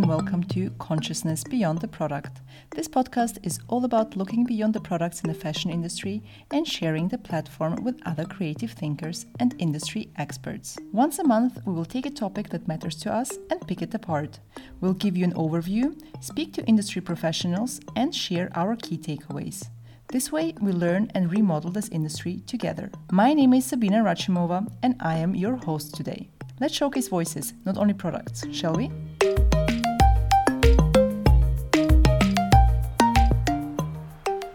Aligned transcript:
and 0.00 0.08
welcome 0.08 0.42
to 0.42 0.70
Consciousness 0.78 1.44
Beyond 1.44 1.82
the 1.82 1.88
Product. 1.88 2.40
This 2.70 2.88
podcast 2.88 3.36
is 3.42 3.58
all 3.68 3.84
about 3.84 4.16
looking 4.16 4.44
beyond 4.44 4.72
the 4.72 4.80
products 4.80 5.20
in 5.20 5.28
the 5.28 5.34
fashion 5.34 5.70
industry 5.70 6.22
and 6.52 6.66
sharing 6.66 7.08
the 7.08 7.18
platform 7.18 7.84
with 7.84 8.00
other 8.06 8.24
creative 8.24 8.70
thinkers 8.70 9.26
and 9.40 9.54
industry 9.58 10.10
experts. 10.16 10.78
Once 10.92 11.18
a 11.18 11.24
month, 11.24 11.58
we 11.66 11.74
will 11.74 11.84
take 11.84 12.06
a 12.06 12.10
topic 12.10 12.48
that 12.48 12.66
matters 12.66 12.96
to 12.96 13.12
us 13.12 13.36
and 13.50 13.66
pick 13.68 13.82
it 13.82 13.92
apart. 13.92 14.40
We'll 14.80 14.94
give 14.94 15.18
you 15.18 15.24
an 15.24 15.34
overview, 15.34 15.94
speak 16.22 16.54
to 16.54 16.64
industry 16.64 17.02
professionals, 17.02 17.78
and 17.94 18.14
share 18.14 18.48
our 18.54 18.76
key 18.76 18.96
takeaways. 18.96 19.68
This 20.08 20.32
way, 20.32 20.54
we 20.62 20.72
learn 20.72 21.10
and 21.14 21.30
remodel 21.30 21.72
this 21.72 21.90
industry 21.90 22.42
together. 22.46 22.90
My 23.12 23.34
name 23.34 23.52
is 23.52 23.66
Sabina 23.66 24.02
Rachimova, 24.02 24.66
and 24.82 24.96
I 25.00 25.18
am 25.18 25.34
your 25.34 25.56
host 25.56 25.94
today. 25.94 26.30
Let's 26.58 26.74
showcase 26.74 27.08
voices, 27.08 27.52
not 27.66 27.76
only 27.76 27.92
products, 27.94 28.46
shall 28.50 28.74
we? 28.74 28.90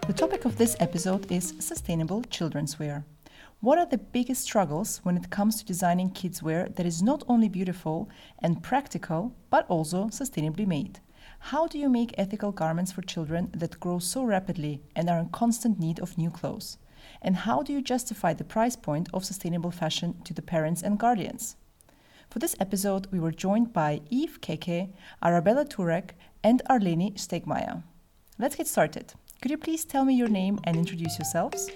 The 0.07 0.13
topic 0.13 0.45
of 0.45 0.59
this 0.59 0.75
episode 0.79 1.31
is 1.31 1.55
sustainable 1.57 2.21
children's 2.29 2.77
wear. 2.77 3.03
What 3.59 3.79
are 3.79 3.87
the 3.87 3.97
biggest 3.97 4.43
struggles 4.43 4.99
when 5.01 5.17
it 5.17 5.31
comes 5.31 5.57
to 5.57 5.65
designing 5.65 6.11
kids' 6.11 6.43
wear 6.43 6.69
that 6.69 6.85
is 6.85 7.01
not 7.01 7.23
only 7.27 7.49
beautiful 7.49 8.07
and 8.37 8.61
practical, 8.61 9.33
but 9.49 9.65
also 9.67 10.05
sustainably 10.09 10.67
made? 10.67 10.99
How 11.39 11.65
do 11.65 11.79
you 11.79 11.89
make 11.89 12.13
ethical 12.19 12.51
garments 12.51 12.91
for 12.91 13.01
children 13.01 13.49
that 13.55 13.79
grow 13.79 13.97
so 13.97 14.23
rapidly 14.23 14.83
and 14.95 15.09
are 15.09 15.17
in 15.17 15.29
constant 15.29 15.79
need 15.79 15.99
of 15.99 16.19
new 16.19 16.29
clothes? 16.29 16.77
And 17.23 17.37
how 17.37 17.63
do 17.63 17.73
you 17.73 17.81
justify 17.81 18.33
the 18.33 18.43
price 18.43 18.75
point 18.75 19.09
of 19.11 19.25
sustainable 19.25 19.71
fashion 19.71 20.21
to 20.25 20.35
the 20.35 20.43
parents 20.43 20.83
and 20.83 20.99
guardians? 20.99 21.55
For 22.29 22.37
this 22.37 22.55
episode, 22.59 23.07
we 23.11 23.19
were 23.19 23.31
joined 23.31 23.73
by 23.73 24.01
Eve 24.11 24.39
Keke, 24.39 24.93
Arabella 25.23 25.65
Turek, 25.65 26.11
and 26.43 26.61
Arleni 26.69 27.15
Stegmaier. 27.15 27.81
Let's 28.37 28.55
get 28.55 28.67
started. 28.67 29.13
Could 29.45 29.51
you 29.51 29.57
please 29.59 29.85
tell 29.85 30.05
me 30.05 30.15
your 30.15 30.27
name 30.27 30.57
and 30.63 30.75
introduce 30.75 31.19
yourselves? 31.19 31.69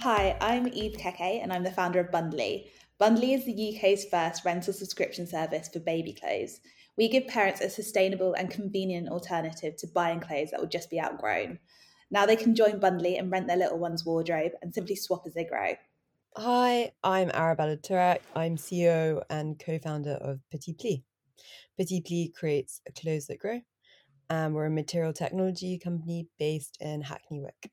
Hi, 0.00 0.38
I'm 0.40 0.68
Eve 0.68 0.96
Keke 0.96 1.42
and 1.42 1.52
I'm 1.52 1.62
the 1.62 1.70
founder 1.70 2.00
of 2.00 2.10
Bundly. 2.10 2.68
Bundly 2.98 3.34
is 3.34 3.44
the 3.44 3.76
UK's 3.76 4.06
first 4.06 4.46
rental 4.46 4.72
subscription 4.72 5.26
service 5.26 5.68
for 5.68 5.80
baby 5.80 6.14
clothes. 6.14 6.60
We 6.96 7.10
give 7.10 7.26
parents 7.26 7.60
a 7.60 7.68
sustainable 7.68 8.32
and 8.32 8.50
convenient 8.50 9.10
alternative 9.10 9.76
to 9.80 9.86
buying 9.88 10.20
clothes 10.20 10.50
that 10.52 10.60
will 10.60 10.66
just 10.66 10.88
be 10.88 10.98
outgrown. 10.98 11.58
Now 12.10 12.24
they 12.24 12.36
can 12.36 12.54
join 12.54 12.80
Bundly 12.80 13.18
and 13.18 13.30
rent 13.30 13.48
their 13.48 13.58
little 13.58 13.78
one's 13.78 14.06
wardrobe 14.06 14.52
and 14.62 14.72
simply 14.72 14.96
swap 14.96 15.24
as 15.26 15.34
they 15.34 15.44
grow. 15.44 15.74
Hi, 16.38 16.92
I'm 17.04 17.28
Arabella 17.28 17.76
Turek. 17.76 18.20
I'm 18.34 18.56
CEO 18.56 19.22
and 19.28 19.58
co 19.62 19.78
founder 19.78 20.12
of 20.12 20.40
Petit 20.50 20.72
Pli. 20.72 21.04
Petit 21.78 22.02
Pli 22.02 22.32
creates 22.38 22.80
clothes 23.00 23.26
that 23.26 23.38
grow, 23.38 23.60
and 24.28 24.54
we're 24.54 24.66
a 24.66 24.70
material 24.70 25.12
technology 25.12 25.78
company 25.78 26.26
based 26.38 26.76
in 26.80 27.00
Hackney 27.00 27.40
Wick. 27.40 27.70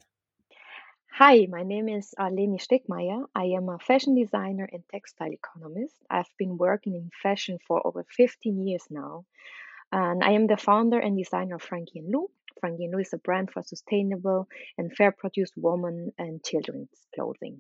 Hi, 1.11 1.47
my 1.49 1.63
name 1.63 1.89
is 1.89 2.13
Arleni 2.17 2.61
Stegmaier. 2.61 3.25
I 3.35 3.45
am 3.57 3.67
a 3.67 3.77
fashion 3.77 4.15
designer 4.15 4.69
and 4.71 4.83
textile 4.89 5.33
economist. 5.33 5.95
I've 6.09 6.29
been 6.37 6.57
working 6.57 6.95
in 6.95 7.09
fashion 7.21 7.57
for 7.67 7.85
over 7.85 8.05
15 8.15 8.65
years 8.65 8.85
now. 8.89 9.25
And 9.91 10.23
I 10.23 10.31
am 10.31 10.47
the 10.47 10.55
founder 10.55 10.97
and 10.97 11.17
designer 11.17 11.55
of 11.55 11.61
Frankie 11.61 11.99
and 11.99 12.09
Lou. 12.09 12.29
Frankie 12.61 12.85
and 12.85 12.93
Lou 12.93 12.99
is 12.99 13.11
a 13.11 13.17
brand 13.17 13.51
for 13.51 13.63
sustainable 13.63 14.47
and 14.77 14.95
fair 14.95 15.11
produced 15.11 15.55
women 15.57 16.13
and 16.17 16.41
children's 16.41 16.89
clothing. 17.13 17.59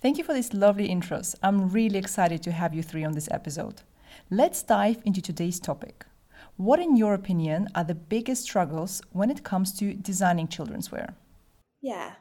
Thank 0.00 0.16
you 0.16 0.24
for 0.24 0.32
these 0.32 0.54
lovely 0.54 0.88
intros. 0.88 1.34
I'm 1.42 1.70
really 1.70 1.98
excited 1.98 2.42
to 2.44 2.52
have 2.52 2.72
you 2.72 2.82
three 2.82 3.04
on 3.04 3.12
this 3.12 3.28
episode. 3.30 3.82
Let's 4.30 4.62
dive 4.62 5.02
into 5.04 5.20
today's 5.20 5.60
topic. 5.60 6.06
What, 6.56 6.78
in 6.78 6.96
your 6.96 7.14
opinion, 7.14 7.68
are 7.74 7.84
the 7.84 7.94
biggest 7.94 8.42
struggles 8.42 9.02
when 9.12 9.30
it 9.30 9.42
comes 9.42 9.72
to 9.78 9.94
designing 9.94 10.48
children's 10.48 10.92
wear? 10.92 11.14
Yeah, 11.82 12.12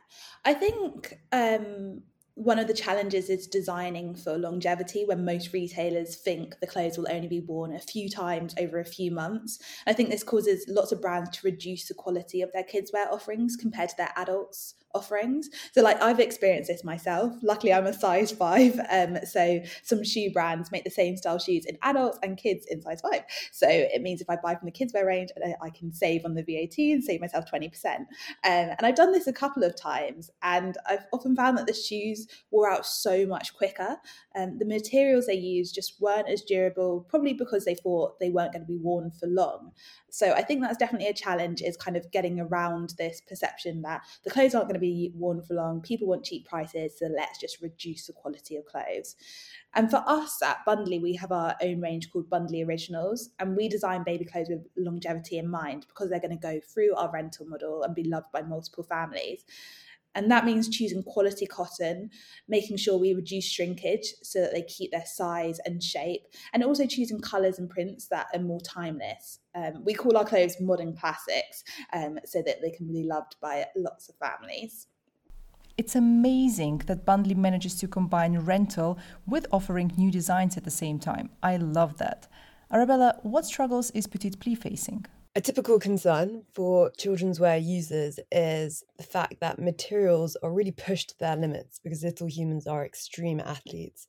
I 0.43 0.53
think 0.53 1.19
um, 1.31 2.01
one 2.35 2.57
of 2.57 2.67
the 2.67 2.73
challenges 2.73 3.29
is 3.29 3.47
designing 3.47 4.15
for 4.15 4.37
longevity 4.37 5.05
when 5.05 5.23
most 5.23 5.53
retailers 5.53 6.15
think 6.15 6.59
the 6.59 6.67
clothes 6.67 6.97
will 6.97 7.07
only 7.11 7.27
be 7.27 7.41
worn 7.41 7.75
a 7.75 7.79
few 7.79 8.09
times 8.09 8.55
over 8.59 8.79
a 8.79 8.85
few 8.85 9.11
months. 9.11 9.59
I 9.85 9.93
think 9.93 10.09
this 10.09 10.23
causes 10.23 10.65
lots 10.67 10.91
of 10.91 11.01
brands 11.01 11.29
to 11.29 11.45
reduce 11.47 11.87
the 11.87 11.93
quality 11.93 12.41
of 12.41 12.51
their 12.51 12.63
kids' 12.63 12.91
wear 12.91 13.11
offerings 13.13 13.55
compared 13.55 13.89
to 13.89 13.97
their 13.97 14.13
adults 14.15 14.75
offerings. 14.93 15.49
So 15.73 15.81
like 15.81 16.01
I've 16.01 16.19
experienced 16.19 16.69
this 16.69 16.83
myself. 16.83 17.33
Luckily 17.41 17.73
I'm 17.73 17.85
a 17.85 17.93
size 17.93 18.31
five. 18.31 18.79
Um, 18.89 19.17
so 19.25 19.59
some 19.83 20.03
shoe 20.03 20.31
brands 20.31 20.71
make 20.71 20.83
the 20.83 20.89
same 20.91 21.17
style 21.17 21.39
shoes 21.39 21.65
in 21.65 21.77
adults 21.81 22.19
and 22.21 22.37
kids 22.37 22.65
in 22.69 22.81
size 22.81 23.01
five. 23.01 23.23
So 23.51 23.67
it 23.67 24.01
means 24.01 24.21
if 24.21 24.29
I 24.29 24.35
buy 24.35 24.55
from 24.55 24.65
the 24.65 24.71
kids 24.71 24.93
wear 24.93 25.05
range, 25.05 25.29
I 25.61 25.69
can 25.69 25.91
save 25.91 26.25
on 26.25 26.35
the 26.35 26.43
VAT 26.43 26.77
and 26.77 27.03
save 27.03 27.21
myself 27.21 27.45
20%. 27.51 27.73
Um, 27.95 28.05
and 28.43 28.79
I've 28.81 28.95
done 28.95 29.11
this 29.11 29.27
a 29.27 29.33
couple 29.33 29.63
of 29.63 29.75
times 29.75 30.29
and 30.41 30.77
I've 30.87 31.05
often 31.11 31.35
found 31.35 31.57
that 31.57 31.67
the 31.67 31.73
shoes 31.73 32.27
wore 32.51 32.69
out 32.69 32.85
so 32.85 33.25
much 33.25 33.53
quicker. 33.53 33.97
Um, 34.35 34.57
the 34.59 34.65
materials 34.65 35.25
they 35.25 35.33
used 35.33 35.75
just 35.75 35.99
weren't 35.99 36.29
as 36.29 36.41
durable, 36.41 37.05
probably 37.09 37.33
because 37.33 37.65
they 37.65 37.75
thought 37.75 38.19
they 38.19 38.29
weren't 38.29 38.53
going 38.53 38.63
to 38.63 38.67
be 38.67 38.77
worn 38.77 39.11
for 39.11 39.27
long. 39.27 39.71
So 40.13 40.31
I 40.33 40.43
think 40.43 40.61
that's 40.61 40.77
definitely 40.77 41.07
a 41.07 41.13
challenge 41.13 41.63
is 41.63 41.75
kind 41.75 41.97
of 41.97 42.11
getting 42.11 42.39
around 42.39 42.93
this 42.99 43.19
perception 43.19 43.81
that 43.81 44.03
the 44.23 44.29
clothes 44.29 44.53
aren't 44.53 44.67
going 44.67 44.75
to 44.75 44.79
be 44.79 45.11
worn 45.15 45.41
for 45.41 45.55
long. 45.55 45.81
People 45.81 46.07
want 46.07 46.23
cheap 46.23 46.47
prices, 46.47 46.99
so 46.99 47.07
let's 47.07 47.39
just 47.39 47.59
reduce 47.63 48.05
the 48.05 48.13
quality 48.13 48.55
of 48.55 48.63
clothes. 48.65 49.15
And 49.73 49.89
for 49.89 50.03
us 50.05 50.39
at 50.43 50.63
Bundly, 50.67 50.99
we 50.99 51.15
have 51.15 51.31
our 51.31 51.55
own 51.63 51.81
range 51.81 52.11
called 52.11 52.29
Bundly 52.29 52.61
Originals, 52.61 53.31
and 53.39 53.57
we 53.57 53.67
design 53.67 54.03
baby 54.03 54.23
clothes 54.23 54.49
with 54.49 54.67
longevity 54.77 55.39
in 55.39 55.49
mind 55.49 55.87
because 55.87 56.11
they're 56.11 56.19
going 56.19 56.29
to 56.29 56.37
go 56.37 56.59
through 56.59 56.93
our 56.93 57.11
rental 57.11 57.47
model 57.47 57.81
and 57.81 57.95
be 57.95 58.03
loved 58.03 58.31
by 58.31 58.43
multiple 58.43 58.83
families. 58.83 59.43
And 60.15 60.29
that 60.29 60.45
means 60.45 60.69
choosing 60.69 61.03
quality 61.03 61.45
cotton, 61.45 62.09
making 62.47 62.77
sure 62.77 62.97
we 62.97 63.13
reduce 63.13 63.45
shrinkage 63.45 64.13
so 64.21 64.41
that 64.41 64.53
they 64.53 64.63
keep 64.63 64.91
their 64.91 65.05
size 65.05 65.59
and 65.65 65.81
shape, 65.81 66.21
and 66.53 66.63
also 66.63 66.85
choosing 66.85 67.19
colours 67.19 67.59
and 67.59 67.69
prints 67.69 68.07
that 68.07 68.27
are 68.33 68.39
more 68.39 68.61
timeless. 68.61 69.39
Um, 69.55 69.83
we 69.83 69.93
call 69.93 70.17
our 70.17 70.25
clothes 70.25 70.57
modern 70.59 70.95
classics 70.95 71.63
um, 71.93 72.19
so 72.25 72.41
that 72.45 72.61
they 72.61 72.71
can 72.71 72.87
be 72.87 73.03
loved 73.03 73.35
by 73.41 73.65
lots 73.75 74.09
of 74.09 74.15
families. 74.15 74.87
It's 75.75 75.95
amazing 75.95 76.83
that 76.85 77.03
Bundly 77.03 77.33
manages 77.33 77.73
to 77.79 77.87
combine 77.87 78.37
rental 78.37 78.99
with 79.25 79.47
offering 79.51 79.91
new 79.97 80.11
designs 80.11 80.55
at 80.55 80.65
the 80.65 80.71
same 80.71 80.99
time. 80.99 81.31
I 81.41 81.57
love 81.57 81.97
that. 81.97 82.27
Arabella, 82.71 83.19
what 83.23 83.45
struggles 83.45 83.89
is 83.91 84.05
Petit 84.05 84.31
Pli 84.31 84.53
facing? 84.53 85.07
A 85.35 85.41
typical 85.41 85.79
concern 85.79 86.43
for 86.53 86.91
children's 86.91 87.39
wear 87.39 87.57
users 87.57 88.19
is 88.31 88.83
the 88.97 89.03
fact 89.03 89.39
that 89.39 89.57
materials 89.57 90.37
are 90.43 90.53
really 90.53 90.71
pushed 90.71 91.09
to 91.09 91.15
their 91.19 91.35
limits 91.35 91.79
because 91.83 92.03
little 92.03 92.27
humans 92.27 92.67
are 92.67 92.85
extreme 92.85 93.39
athletes. 93.39 94.05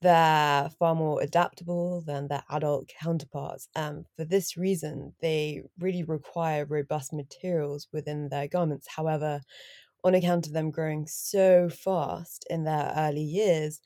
They're 0.00 0.70
far 0.78 0.94
more 0.94 1.20
adaptable 1.20 2.00
than 2.06 2.28
their 2.28 2.42
adult 2.48 2.88
counterparts. 2.88 3.68
And 3.76 4.06
for 4.16 4.24
this 4.24 4.56
reason, 4.56 5.12
they 5.20 5.60
really 5.78 6.04
require 6.04 6.64
robust 6.64 7.12
materials 7.12 7.88
within 7.92 8.30
their 8.30 8.48
garments. 8.48 8.86
However, 8.96 9.42
on 10.04 10.14
account 10.14 10.46
of 10.46 10.54
them 10.54 10.70
growing 10.70 11.06
so 11.06 11.68
fast 11.68 12.46
in 12.48 12.64
their 12.64 12.94
early 12.96 13.20
years, 13.20 13.78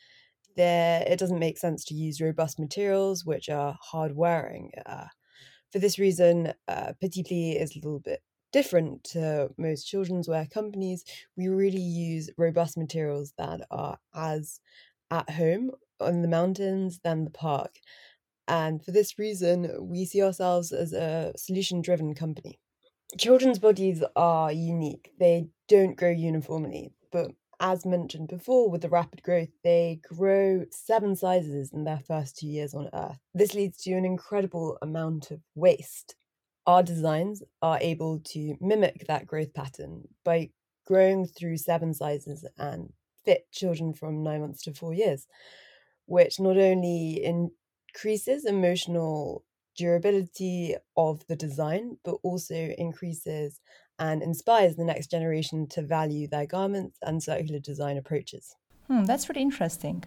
there 0.54 1.02
it 1.04 1.18
doesn't 1.18 1.40
make 1.40 1.58
sense 1.58 1.84
to 1.86 1.94
use 1.94 2.20
robust 2.20 2.60
materials 2.60 3.24
which 3.24 3.48
are 3.48 3.76
hard 3.82 4.14
wearing. 4.14 4.70
Uh, 4.86 5.06
for 5.72 5.78
this 5.78 5.98
reason, 5.98 6.52
uh, 6.68 6.92
Petit 7.00 7.22
Pli 7.22 7.52
is 7.52 7.72
a 7.72 7.78
little 7.78 8.00
bit 8.00 8.22
different 8.52 9.04
to 9.04 9.50
most 9.56 9.84
children's 9.84 10.28
wear 10.28 10.46
companies. 10.46 11.04
We 11.36 11.48
really 11.48 11.80
use 11.80 12.30
robust 12.36 12.76
materials 12.76 13.32
that 13.38 13.60
are 13.70 13.98
as 14.14 14.60
at 15.10 15.30
home 15.30 15.70
on 16.00 16.22
the 16.22 16.28
mountains 16.28 17.00
than 17.04 17.24
the 17.24 17.30
park. 17.30 17.76
And 18.48 18.84
for 18.84 18.90
this 18.90 19.18
reason, 19.18 19.70
we 19.80 20.04
see 20.04 20.22
ourselves 20.22 20.72
as 20.72 20.92
a 20.92 21.32
solution 21.36 21.82
driven 21.82 22.14
company. 22.14 22.58
Children's 23.18 23.58
bodies 23.58 24.02
are 24.16 24.52
unique, 24.52 25.12
they 25.18 25.48
don't 25.68 25.96
grow 25.96 26.10
uniformly, 26.10 26.92
but 27.10 27.32
as 27.60 27.84
mentioned 27.84 28.28
before, 28.28 28.70
with 28.70 28.80
the 28.80 28.88
rapid 28.88 29.22
growth, 29.22 29.50
they 29.62 30.00
grow 30.02 30.64
seven 30.70 31.14
sizes 31.14 31.72
in 31.72 31.84
their 31.84 32.00
first 32.00 32.38
two 32.38 32.46
years 32.46 32.74
on 32.74 32.88
Earth. 32.94 33.18
This 33.34 33.54
leads 33.54 33.78
to 33.82 33.92
an 33.92 34.04
incredible 34.06 34.78
amount 34.80 35.30
of 35.30 35.40
waste. 35.54 36.16
Our 36.66 36.82
designs 36.82 37.42
are 37.60 37.78
able 37.80 38.20
to 38.20 38.56
mimic 38.60 39.06
that 39.06 39.26
growth 39.26 39.52
pattern 39.52 40.08
by 40.24 40.50
growing 40.86 41.26
through 41.26 41.58
seven 41.58 41.92
sizes 41.92 42.46
and 42.56 42.92
fit 43.24 43.46
children 43.52 43.92
from 43.92 44.22
nine 44.22 44.40
months 44.40 44.62
to 44.62 44.72
four 44.72 44.94
years, 44.94 45.26
which 46.06 46.40
not 46.40 46.56
only 46.56 47.22
increases 47.22 48.44
emotional 48.44 49.44
durability 49.76 50.76
of 50.96 51.26
the 51.26 51.36
design, 51.36 51.96
but 52.04 52.16
also 52.22 52.54
increases 52.54 53.60
and 54.00 54.22
inspires 54.22 54.74
the 54.74 54.84
next 54.84 55.10
generation 55.10 55.68
to 55.68 55.82
value 55.82 56.26
their 56.26 56.46
garments 56.46 56.98
and 57.02 57.22
circular 57.22 57.60
design 57.60 57.98
approaches. 57.98 58.56
Hmm, 58.88 59.04
that's 59.04 59.28
really 59.28 59.42
interesting. 59.42 60.02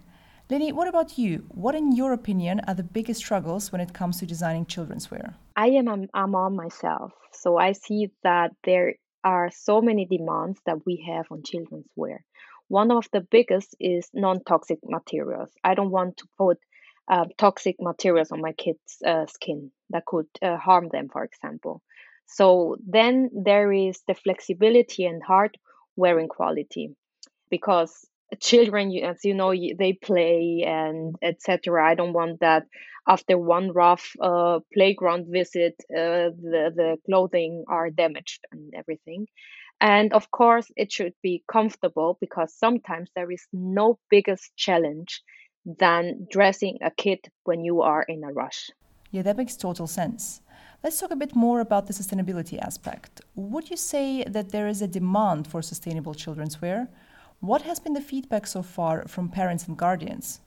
Lenny, 0.50 0.72
what 0.72 0.88
about 0.88 1.16
you? 1.16 1.46
What, 1.48 1.74
in 1.74 1.92
your 1.92 2.12
opinion, 2.12 2.60
are 2.66 2.74
the 2.74 2.82
biggest 2.82 3.20
struggles 3.20 3.72
when 3.72 3.80
it 3.80 3.94
comes 3.94 4.18
to 4.18 4.26
designing 4.26 4.66
children's 4.66 5.10
wear? 5.10 5.36
I 5.56 5.68
am 5.68 5.88
a, 5.88 6.22
a 6.22 6.26
mom 6.26 6.54
myself, 6.56 7.12
so 7.32 7.56
I 7.56 7.72
see 7.72 8.10
that 8.24 8.50
there 8.64 8.96
are 9.22 9.50
so 9.50 9.80
many 9.80 10.04
demands 10.04 10.60
that 10.66 10.84
we 10.84 11.02
have 11.08 11.24
on 11.30 11.42
children's 11.44 11.88
wear. 11.96 12.24
One 12.68 12.90
of 12.90 13.08
the 13.12 13.22
biggest 13.22 13.74
is 13.80 14.10
non 14.12 14.44
toxic 14.44 14.80
materials. 14.84 15.50
I 15.62 15.74
don't 15.74 15.90
want 15.90 16.18
to 16.18 16.26
put 16.36 16.58
uh, 17.08 17.26
toxic 17.38 17.76
materials 17.80 18.32
on 18.32 18.42
my 18.42 18.52
kids' 18.52 18.98
uh, 19.06 19.26
skin 19.26 19.70
that 19.90 20.04
could 20.04 20.26
uh, 20.42 20.56
harm 20.56 20.88
them, 20.90 21.08
for 21.10 21.24
example. 21.24 21.82
So 22.26 22.76
then 22.86 23.30
there 23.32 23.72
is 23.72 24.00
the 24.08 24.14
flexibility 24.14 25.04
and 25.04 25.22
hard 25.22 25.56
wearing 25.96 26.28
quality 26.28 26.94
because 27.50 28.06
children 28.40 28.92
as 29.04 29.24
you 29.24 29.34
know 29.34 29.52
they 29.52 29.92
play 29.92 30.64
and 30.66 31.14
etc 31.22 31.88
i 31.88 31.94
don't 31.94 32.14
want 32.14 32.40
that 32.40 32.64
after 33.06 33.38
one 33.38 33.70
rough 33.72 34.12
uh, 34.20 34.60
playground 34.72 35.26
visit 35.28 35.74
uh, 35.90 36.30
the, 36.40 36.72
the 36.74 36.96
clothing 37.06 37.64
are 37.68 37.90
damaged 37.90 38.44
and 38.52 38.72
everything. 38.74 39.26
And 39.80 40.12
of 40.12 40.30
course 40.30 40.70
it 40.76 40.92
should 40.92 41.14
be 41.22 41.44
comfortable 41.50 42.16
because 42.20 42.54
sometimes 42.56 43.10
there 43.14 43.30
is 43.30 43.46
no 43.52 43.98
biggest 44.08 44.56
challenge 44.56 45.22
than 45.64 46.26
dressing 46.30 46.78
a 46.82 46.90
kid 46.90 47.20
when 47.44 47.64
you 47.64 47.82
are 47.82 48.02
in 48.02 48.24
a 48.24 48.32
rush. 48.32 48.70
Yeah 49.10 49.22
that 49.22 49.36
makes 49.36 49.56
total 49.56 49.86
sense 49.86 50.40
Let's 50.84 51.00
talk 51.00 51.12
a 51.12 51.16
bit 51.16 51.34
more 51.34 51.60
about 51.60 51.86
the 51.86 51.94
sustainability 51.94 52.58
aspect. 52.60 53.22
Would 53.36 53.70
you 53.70 53.76
say 53.78 54.22
that 54.24 54.50
there 54.50 54.68
is 54.68 54.82
a 54.82 54.86
demand 54.86 55.46
for 55.46 55.62
sustainable 55.62 56.12
children's 56.12 56.60
wear? 56.60 56.90
What 57.40 57.62
has 57.62 57.80
been 57.80 57.94
the 57.94 58.02
feedback 58.02 58.46
so 58.46 58.62
far 58.62 59.08
from 59.08 59.30
parents 59.30 59.66
and 59.66 59.78
guardians? 59.78 60.40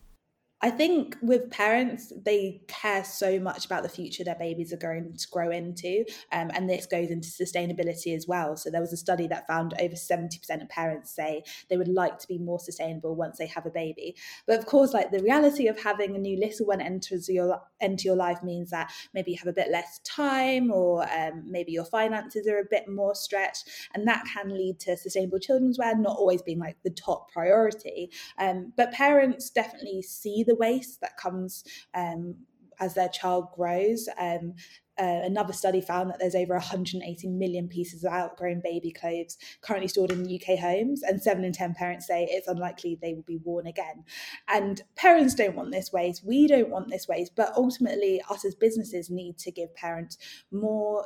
I 0.61 0.71
think 0.71 1.17
with 1.21 1.51
parents, 1.51 2.11
they 2.25 2.61
care 2.67 3.03
so 3.03 3.39
much 3.39 3.65
about 3.65 3.83
the 3.83 3.89
future 3.89 4.23
their 4.23 4.35
babies 4.35 4.73
are 4.73 4.77
going 4.77 5.13
to 5.15 5.27
grow 5.29 5.51
into. 5.51 6.03
Um, 6.31 6.49
and 6.53 6.67
this 6.67 6.87
goes 6.87 7.11
into 7.11 7.29
sustainability 7.29 8.15
as 8.15 8.27
well. 8.27 8.57
So 8.57 8.71
there 8.71 8.81
was 8.81 8.91
a 8.91 8.97
study 8.97 9.27
that 9.27 9.45
found 9.45 9.75
over 9.79 9.93
70% 9.93 10.61
of 10.61 10.69
parents 10.69 11.11
say 11.11 11.43
they 11.69 11.77
would 11.77 11.87
like 11.87 12.17
to 12.19 12.27
be 12.27 12.39
more 12.39 12.59
sustainable 12.59 13.15
once 13.15 13.37
they 13.37 13.45
have 13.45 13.67
a 13.67 13.69
baby. 13.69 14.15
But 14.47 14.57
of 14.57 14.65
course, 14.65 14.93
like 14.93 15.11
the 15.11 15.21
reality 15.21 15.67
of 15.67 15.79
having 15.79 16.15
a 16.15 16.19
new 16.19 16.39
little 16.39 16.65
one 16.65 16.81
enters 16.81 17.29
your 17.29 17.61
into 17.79 18.05
your 18.05 18.15
life 18.15 18.41
means 18.41 18.71
that 18.71 18.91
maybe 19.13 19.31
you 19.31 19.37
have 19.37 19.47
a 19.47 19.53
bit 19.53 19.69
less 19.69 19.99
time 19.99 20.71
or 20.71 21.07
um, 21.13 21.43
maybe 21.45 21.71
your 21.71 21.85
finances 21.85 22.47
are 22.47 22.57
a 22.57 22.65
bit 22.71 22.87
more 22.87 23.13
stretched. 23.13 23.69
And 23.93 24.07
that 24.07 24.23
can 24.33 24.49
lead 24.49 24.79
to 24.81 24.97
sustainable 24.97 25.39
children's 25.39 25.77
wear 25.77 25.95
not 25.95 26.17
always 26.17 26.41
being 26.41 26.59
like 26.59 26.77
the 26.83 26.89
top 26.89 27.31
priority. 27.31 28.09
Um, 28.39 28.73
but 28.75 28.91
parents 28.91 29.51
definitely 29.51 30.01
see 30.01 30.43
the 30.47 30.55
waste 30.55 31.01
that 31.01 31.17
comes 31.17 31.63
um, 31.93 32.35
as 32.79 32.93
their 32.93 33.09
child 33.09 33.47
grows. 33.55 34.07
Um, 34.19 34.53
uh, 34.99 35.21
another 35.23 35.53
study 35.53 35.79
found 35.79 36.09
that 36.09 36.17
there's 36.19 36.33
over 36.33 36.55
180 36.55 37.27
million 37.27 37.67
pieces 37.67 38.03
of 38.03 38.11
outgrown 38.11 38.61
baby 38.63 38.91
clothes 38.91 39.37
currently 39.61 39.87
stored 39.87 40.11
in 40.11 40.25
UK 40.25 40.57
homes, 40.57 41.03
and 41.03 41.21
seven 41.21 41.43
in 41.43 41.51
10 41.51 41.75
parents 41.75 42.07
say 42.07 42.27
it's 42.29 42.47
unlikely 42.47 42.97
they 42.99 43.13
will 43.13 43.23
be 43.23 43.39
worn 43.43 43.67
again. 43.67 44.03
And 44.47 44.81
parents 44.95 45.35
don't 45.35 45.55
want 45.55 45.71
this 45.71 45.91
waste, 45.93 46.25
we 46.25 46.47
don't 46.47 46.69
want 46.69 46.89
this 46.89 47.07
waste, 47.07 47.33
but 47.35 47.53
ultimately, 47.55 48.21
us 48.29 48.43
as 48.43 48.55
businesses 48.55 49.11
need 49.11 49.37
to 49.39 49.51
give 49.51 49.75
parents 49.75 50.17
more 50.51 51.05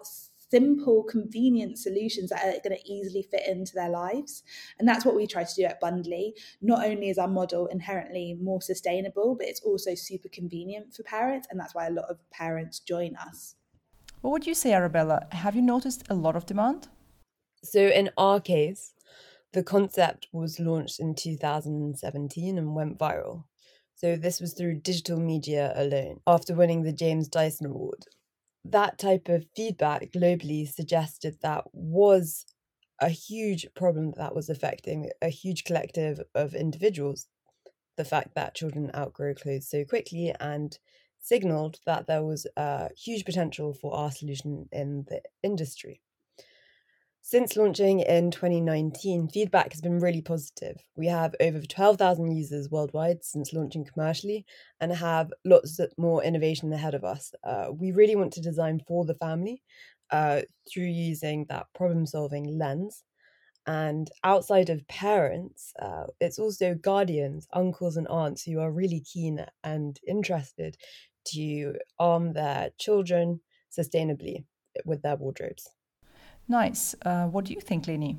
simple, 0.52 1.04
convenient 1.04 1.80
solutions 1.80 2.30
that 2.30 2.44
are 2.44 2.60
going 2.62 2.78
to 2.78 2.92
easily 2.92 3.24
fit 3.24 3.48
into 3.48 3.74
their 3.74 3.90
lives. 3.90 4.44
And 4.78 4.88
that's 4.88 5.06
what 5.06 5.16
we 5.16 5.26
try 5.26 5.46
to 5.46 5.56
do 5.56 5.64
at 5.64 5.80
Bundly. 5.80 6.36
Not 6.62 6.86
only 6.86 7.10
is 7.10 7.18
our 7.18 7.28
model 7.28 7.68
inherently 7.68 8.38
more 8.42 8.62
sustainable, 8.62 9.36
but 9.36 9.48
it's 9.48 9.62
also 9.62 9.96
super 9.96 10.30
convenient 10.30 10.94
for 10.94 11.04
parents. 11.04 11.48
And 11.50 11.60
that's 11.60 11.74
why 11.74 11.88
a 11.88 11.92
lot 11.92 12.06
of 12.10 12.18
parents 12.32 12.80
join 12.80 13.16
us. 13.16 13.56
What 14.20 14.32
would 14.32 14.46
you 14.46 14.54
say, 14.54 14.74
Arabella? 14.74 15.26
Have 15.32 15.56
you 15.56 15.62
noticed 15.62 16.04
a 16.10 16.16
lot 16.16 16.36
of 16.36 16.46
demand? 16.46 16.90
So, 17.64 17.80
in 17.80 18.10
our 18.18 18.40
case, 18.40 18.94
the 19.54 19.64
concept 19.64 20.28
was 20.32 20.60
launched 20.60 21.00
in 21.00 21.16
2017 21.16 22.58
and 22.58 22.76
went 22.76 23.00
viral. 23.00 23.46
So, 23.96 24.16
this 24.16 24.40
was 24.40 24.54
through 24.54 24.82
digital 24.82 25.20
media 25.20 25.74
alone 25.76 26.20
after 26.28 26.54
winning 26.54 26.84
the 26.84 26.94
James 26.94 27.28
Dyson 27.28 27.68
Award 27.68 28.06
that 28.66 28.98
type 29.00 29.30
of 29.30 29.46
feedback 29.56 30.12
globally 30.12 30.68
suggested 30.68 31.38
that 31.42 31.66
was 31.74 32.46
a 33.00 33.10
huge 33.10 33.68
problem 33.76 34.14
that 34.18 34.36
was 34.36 34.50
affecting 34.50 35.10
a 35.22 35.30
huge 35.30 35.64
collective 35.64 36.22
of 36.36 36.54
individuals. 36.54 37.28
The 37.98 38.06
fact 38.06 38.36
that 38.36 38.56
children 38.56 38.92
outgrow 38.96 39.34
clothes 39.34 39.70
so 39.70 39.86
quickly 39.86 40.34
and 40.40 40.78
signaled 41.20 41.80
that 41.86 42.08
there 42.08 42.24
was 42.24 42.48
a 42.58 42.90
huge 42.96 43.26
potential 43.26 43.74
for 43.74 43.94
our 43.94 44.12
solution 44.12 44.68
in 44.72 45.06
the 45.08 45.22
industry. 45.44 46.02
Since 47.24 47.56
launching 47.56 48.00
in 48.02 48.32
2019, 48.32 49.28
feedback 49.30 49.72
has 49.72 49.82
been 49.82 50.00
really 50.00 50.22
positive. 50.22 50.84
We 50.96 51.08
have 51.08 51.36
over 51.40 51.62
12,000 51.62 52.32
users 52.36 52.70
worldwide 52.70 53.24
since 53.24 53.54
launching 53.54 53.86
commercially 53.86 54.46
and 54.80 54.92
have 54.92 55.32
lots 55.46 55.80
more 55.98 56.24
innovation 56.24 56.72
ahead 56.74 56.94
of 56.96 57.04
us. 57.04 57.34
Uh, 57.44 57.72
we 57.74 57.92
really 57.92 58.16
want 58.16 58.34
to 58.34 58.42
design 58.42 58.82
for 58.88 59.06
the 59.06 59.16
family 59.16 59.64
uh, 60.10 60.42
through 60.70 60.86
using 60.86 61.46
that 61.46 61.68
problem 61.74 62.06
solving 62.06 62.58
lens. 62.58 63.04
And 63.68 64.12
outside 64.24 64.70
of 64.70 64.88
parents, 64.88 65.74
uh, 65.80 66.08
it's 66.20 66.40
also 66.40 66.76
guardians, 66.76 67.48
uncles, 67.54 67.98
and 67.98 68.08
aunts 68.10 68.44
who 68.44 68.60
are 68.60 68.72
really 68.72 69.02
keen 69.02 69.46
and 69.64 70.00
interested 70.08 70.78
to 71.28 71.76
arm 72.00 72.34
their 72.34 72.72
children 72.80 73.42
sustainably 73.72 74.46
with 74.86 75.04
their 75.04 75.18
wardrobes. 75.18 75.70
Nice. 76.48 76.96
Uh, 77.06 77.28
what 77.28 77.46
do 77.46 77.54
you 77.54 77.62
think, 77.62 77.88
Leni? 77.88 78.18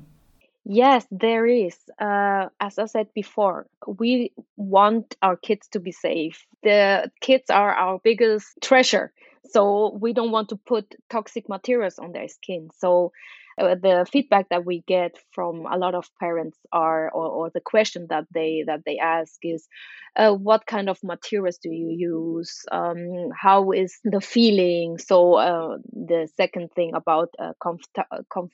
Yes, 0.65 1.05
there 1.11 1.45
is. 1.45 1.77
Uh, 1.99 2.47
as 2.59 2.79
I 2.79 2.85
said 2.85 3.07
before, 3.13 3.67
we 3.85 4.31
want 4.55 5.15
our 5.21 5.35
kids 5.35 5.67
to 5.69 5.79
be 5.79 5.91
safe. 5.91 6.45
The 6.63 7.11
kids 7.19 7.49
are 7.49 7.73
our 7.73 7.99
biggest 7.99 8.47
treasure. 8.61 9.11
So 9.51 9.97
we 9.99 10.13
don't 10.13 10.31
want 10.31 10.49
to 10.49 10.55
put 10.55 10.95
toxic 11.09 11.49
materials 11.49 11.99
on 11.99 12.13
their 12.13 12.29
skin. 12.29 12.69
So 12.77 13.11
uh, 13.59 13.75
the 13.75 14.05
feedback 14.11 14.49
that 14.49 14.65
we 14.65 14.83
get 14.87 15.15
from 15.31 15.65
a 15.65 15.77
lot 15.77 15.95
of 15.95 16.09
parents 16.19 16.57
are 16.71 17.09
or, 17.11 17.27
or 17.27 17.51
the 17.53 17.61
question 17.61 18.07
that 18.09 18.25
they 18.33 18.63
that 18.65 18.81
they 18.85 18.97
ask 18.97 19.37
is 19.43 19.67
uh, 20.15 20.31
what 20.33 20.65
kind 20.65 20.89
of 20.89 20.97
materials 21.03 21.57
do 21.57 21.69
you 21.69 21.89
use? 21.89 22.65
Um, 22.71 23.29
how 23.39 23.71
is 23.71 23.99
the 24.03 24.21
feeling? 24.21 24.97
So 24.97 25.35
uh, 25.35 25.77
the 25.91 26.27
second 26.35 26.71
thing 26.73 26.93
about 26.93 27.29
uh, 27.39 27.53
comfort, 27.61 27.87
comf- 28.31 28.49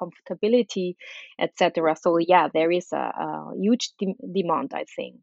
comfortability 0.00 0.94
etc 1.38 1.94
so 1.94 2.16
yeah 2.18 2.48
there 2.52 2.70
is 2.70 2.92
a, 2.92 2.96
a 2.96 3.52
huge 3.58 3.90
de- 3.98 4.16
demand 4.32 4.72
i 4.74 4.84
think 4.96 5.20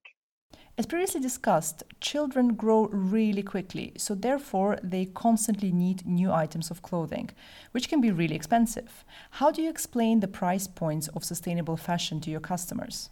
as 0.77 0.85
previously 0.85 1.19
discussed, 1.19 1.83
children 1.99 2.53
grow 2.53 2.85
really 2.91 3.41
quickly, 3.41 3.93
so 3.97 4.13
therefore 4.13 4.77
they 4.83 5.05
constantly 5.05 5.71
need 5.71 6.05
new 6.05 6.31
items 6.31 6.69
of 6.69 6.83
clothing, 6.83 7.31
which 7.71 7.89
can 7.89 7.99
be 7.99 8.11
really 8.11 8.35
expensive. 8.35 9.03
How 9.31 9.51
do 9.51 9.63
you 9.63 9.71
explain 9.71 10.19
the 10.19 10.27
price 10.27 10.67
points 10.67 11.07
of 11.09 11.23
sustainable 11.23 11.77
fashion 11.77 12.21
to 12.21 12.29
your 12.29 12.39
customers? 12.39 13.09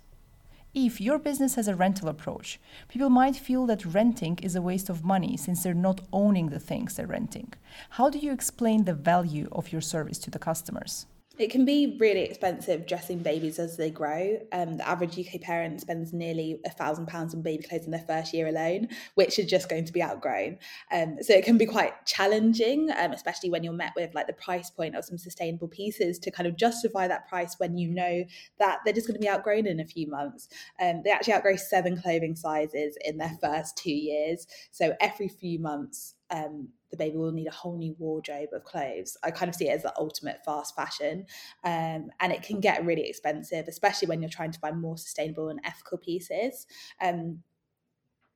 If 0.75 1.01
your 1.01 1.17
business 1.17 1.55
has 1.55 1.67
a 1.67 1.75
rental 1.75 2.07
approach, 2.07 2.59
people 2.87 3.09
might 3.09 3.35
feel 3.35 3.65
that 3.65 3.85
renting 3.85 4.37
is 4.43 4.55
a 4.55 4.61
waste 4.61 4.89
of 4.89 5.03
money 5.03 5.35
since 5.35 5.63
they're 5.63 5.73
not 5.73 6.01
owning 6.13 6.49
the 6.49 6.59
things 6.59 6.93
they're 6.93 7.07
renting. 7.07 7.53
How 7.91 8.11
do 8.11 8.19
you 8.19 8.31
explain 8.31 8.83
the 8.83 8.93
value 8.93 9.47
of 9.51 9.71
your 9.71 9.81
service 9.81 10.19
to 10.19 10.29
the 10.29 10.37
customers? 10.37 11.07
It 11.37 11.51
can 11.51 11.65
be 11.65 11.97
really 11.99 12.21
expensive 12.21 12.87
dressing 12.87 13.19
babies 13.19 13.59
as 13.59 13.75
they 13.75 13.89
grow. 13.89 14.39
Um, 14.53 14.77
the 14.77 14.87
average 14.87 15.19
UK 15.19 15.41
parent 15.41 15.81
spends 15.81 16.13
nearly 16.13 16.59
a 16.65 16.69
thousand 16.69 17.07
pounds 17.07 17.35
on 17.35 17.41
baby 17.41 17.63
clothes 17.63 17.85
in 17.85 17.91
their 17.91 18.05
first 18.07 18.33
year 18.33 18.47
alone, 18.47 18.87
which 19.15 19.37
is 19.37 19.45
just 19.45 19.67
going 19.67 19.83
to 19.85 19.91
be 19.91 20.01
outgrown. 20.01 20.57
Um, 20.91 21.17
so 21.21 21.33
it 21.33 21.43
can 21.43 21.57
be 21.57 21.65
quite 21.65 22.05
challenging, 22.05 22.89
um, 22.97 23.11
especially 23.11 23.49
when 23.49 23.63
you're 23.63 23.73
met 23.73 23.91
with 23.97 24.15
like 24.15 24.27
the 24.27 24.33
price 24.33 24.69
point 24.69 24.95
of 24.95 25.03
some 25.03 25.17
sustainable 25.17 25.67
pieces 25.67 26.19
to 26.19 26.31
kind 26.31 26.47
of 26.47 26.55
justify 26.55 27.07
that 27.07 27.27
price 27.27 27.55
when 27.57 27.77
you 27.77 27.89
know 27.89 28.23
that 28.59 28.79
they're 28.85 28.93
just 28.93 29.07
going 29.07 29.19
to 29.19 29.21
be 29.21 29.29
outgrown 29.29 29.67
in 29.67 29.81
a 29.81 29.85
few 29.85 30.07
months. 30.07 30.47
Um, 30.81 31.01
they 31.03 31.11
actually 31.11 31.33
outgrow 31.33 31.57
seven 31.57 32.01
clothing 32.01 32.35
sizes 32.35 32.97
in 33.03 33.17
their 33.17 33.37
first 33.41 33.77
two 33.77 33.91
years. 33.91 34.47
So 34.71 34.95
every 35.01 35.27
few 35.27 35.59
months, 35.59 36.15
um, 36.31 36.69
the 36.97 37.03
baby 37.03 37.17
will 37.17 37.31
need 37.31 37.47
a 37.47 37.51
whole 37.51 37.77
new 37.77 37.95
wardrobe 37.99 38.49
of 38.53 38.63
clothes. 38.63 39.17
I 39.23 39.31
kind 39.31 39.49
of 39.49 39.55
see 39.55 39.69
it 39.69 39.73
as 39.73 39.83
the 39.83 39.93
ultimate 39.97 40.43
fast 40.45 40.75
fashion. 40.75 41.25
Um, 41.63 42.09
and 42.19 42.31
it 42.31 42.43
can 42.43 42.59
get 42.59 42.85
really 42.85 43.07
expensive, 43.07 43.67
especially 43.67 44.07
when 44.07 44.21
you're 44.21 44.29
trying 44.29 44.51
to 44.51 44.59
find 44.59 44.81
more 44.81 44.97
sustainable 44.97 45.49
and 45.49 45.59
ethical 45.65 45.97
pieces. 45.97 46.67
Um, 47.01 47.43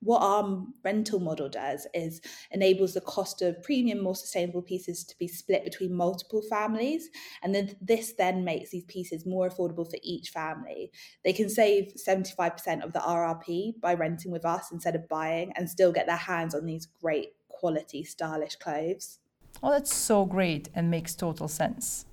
what 0.01 0.21
our 0.21 0.65
rental 0.83 1.19
model 1.19 1.49
does 1.49 1.85
is 1.93 2.21
enables 2.51 2.93
the 2.93 3.01
cost 3.01 3.41
of 3.41 3.61
premium, 3.61 4.01
more 4.01 4.15
sustainable 4.15 4.61
pieces 4.61 5.03
to 5.03 5.17
be 5.17 5.27
split 5.27 5.65
between 5.65 5.93
multiple 5.93 6.41
families. 6.41 7.09
And 7.43 7.53
then 7.53 7.75
this 7.81 8.13
then 8.13 8.45
makes 8.45 8.69
these 8.69 8.85
pieces 8.85 9.25
more 9.25 9.49
affordable 9.49 9.89
for 9.89 9.97
each 10.01 10.29
family. 10.29 10.91
They 11.25 11.33
can 11.33 11.49
save 11.49 11.93
75% 11.95 12.81
of 12.81 12.93
the 12.93 12.99
RRP 12.99 13.81
by 13.81 13.93
renting 13.93 14.31
with 14.31 14.45
us 14.45 14.71
instead 14.71 14.95
of 14.95 15.09
buying 15.09 15.51
and 15.55 15.69
still 15.69 15.91
get 15.91 16.07
their 16.07 16.15
hands 16.15 16.55
on 16.55 16.65
these 16.65 16.87
great 17.01 17.33
quality, 17.59 18.03
stylish 18.03 18.55
clothes. 18.55 19.19
Oh, 19.61 19.71
that's 19.71 19.93
so 19.93 20.25
great 20.25 20.69
and 20.73 20.89
makes 20.89 21.15
total 21.15 21.47
sense. 21.47 22.05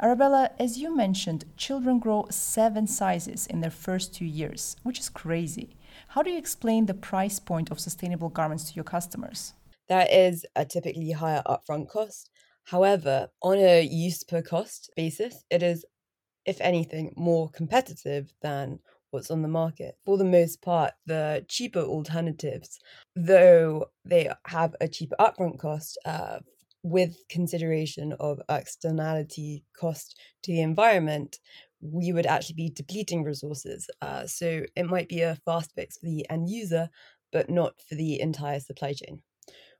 Arabella, 0.00 0.50
as 0.58 0.78
you 0.78 0.94
mentioned, 0.96 1.44
children 1.56 1.98
grow 1.98 2.26
seven 2.30 2.86
sizes 2.86 3.46
in 3.46 3.60
their 3.60 3.70
first 3.70 4.14
two 4.14 4.24
years, 4.24 4.76
which 4.82 4.98
is 4.98 5.08
crazy. 5.08 5.76
How 6.08 6.22
do 6.22 6.30
you 6.30 6.38
explain 6.38 6.86
the 6.86 6.94
price 6.94 7.38
point 7.38 7.70
of 7.70 7.80
sustainable 7.80 8.28
garments 8.28 8.64
to 8.68 8.74
your 8.74 8.84
customers? 8.84 9.54
There 9.88 10.06
is 10.10 10.46
a 10.56 10.64
typically 10.64 11.12
higher 11.12 11.42
upfront 11.46 11.88
cost. 11.88 12.30
However, 12.64 13.28
on 13.42 13.58
a 13.58 13.82
use 13.82 14.22
per 14.22 14.42
cost 14.42 14.90
basis, 14.96 15.44
it 15.50 15.62
is, 15.62 15.84
if 16.46 16.60
anything, 16.60 17.12
more 17.16 17.48
competitive 17.50 18.32
than 18.42 18.78
what's 19.12 19.30
on 19.30 19.42
the 19.42 19.48
market. 19.48 19.96
For 20.04 20.16
the 20.16 20.24
most 20.24 20.62
part, 20.62 20.92
the 21.06 21.44
cheaper 21.48 21.80
alternatives, 21.80 22.80
though 23.14 23.86
they 24.04 24.30
have 24.46 24.74
a 24.80 24.88
cheaper 24.88 25.16
upfront 25.20 25.58
cost, 25.58 25.98
uh, 26.04 26.40
with 26.82 27.16
consideration 27.28 28.12
of 28.18 28.40
externality 28.48 29.64
cost 29.78 30.18
to 30.42 30.50
the 30.50 30.60
environment, 30.60 31.38
we 31.80 32.12
would 32.12 32.26
actually 32.26 32.54
be 32.54 32.70
depleting 32.70 33.22
resources. 33.22 33.88
Uh, 34.00 34.26
so 34.26 34.64
it 34.74 34.86
might 34.86 35.08
be 35.08 35.20
a 35.20 35.38
fast 35.44 35.72
fix 35.74 35.98
for 35.98 36.06
the 36.06 36.28
end 36.28 36.48
user, 36.48 36.88
but 37.32 37.48
not 37.48 37.74
for 37.88 37.94
the 37.94 38.20
entire 38.20 38.60
supply 38.60 38.92
chain. 38.94 39.22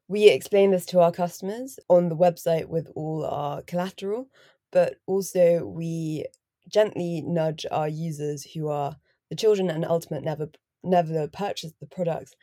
We 0.09 0.29
explain 0.29 0.71
this 0.71 0.87
to 0.87 1.01
our 1.01 1.13
customers 1.13 1.79
on 1.89 2.09
the 2.09 2.17
website 2.17 2.67
with 2.67 2.89
all 2.95 3.25
our 3.25 3.63
collateral, 3.63 4.29
but 4.71 4.97
also 5.07 5.65
we 5.65 6.27
gently 6.69 7.23
nudge 7.23 7.67
our 7.71 7.89
users 7.89 8.45
who 8.45 8.69
are 8.69 8.97
the 9.33 9.37
children 9.37 9.71
and 9.71 9.87
ultimate 9.87 10.23
never 10.23 10.47
never 10.85 11.27
purchase 11.27 11.73
the 11.81 11.87
products 11.87 12.35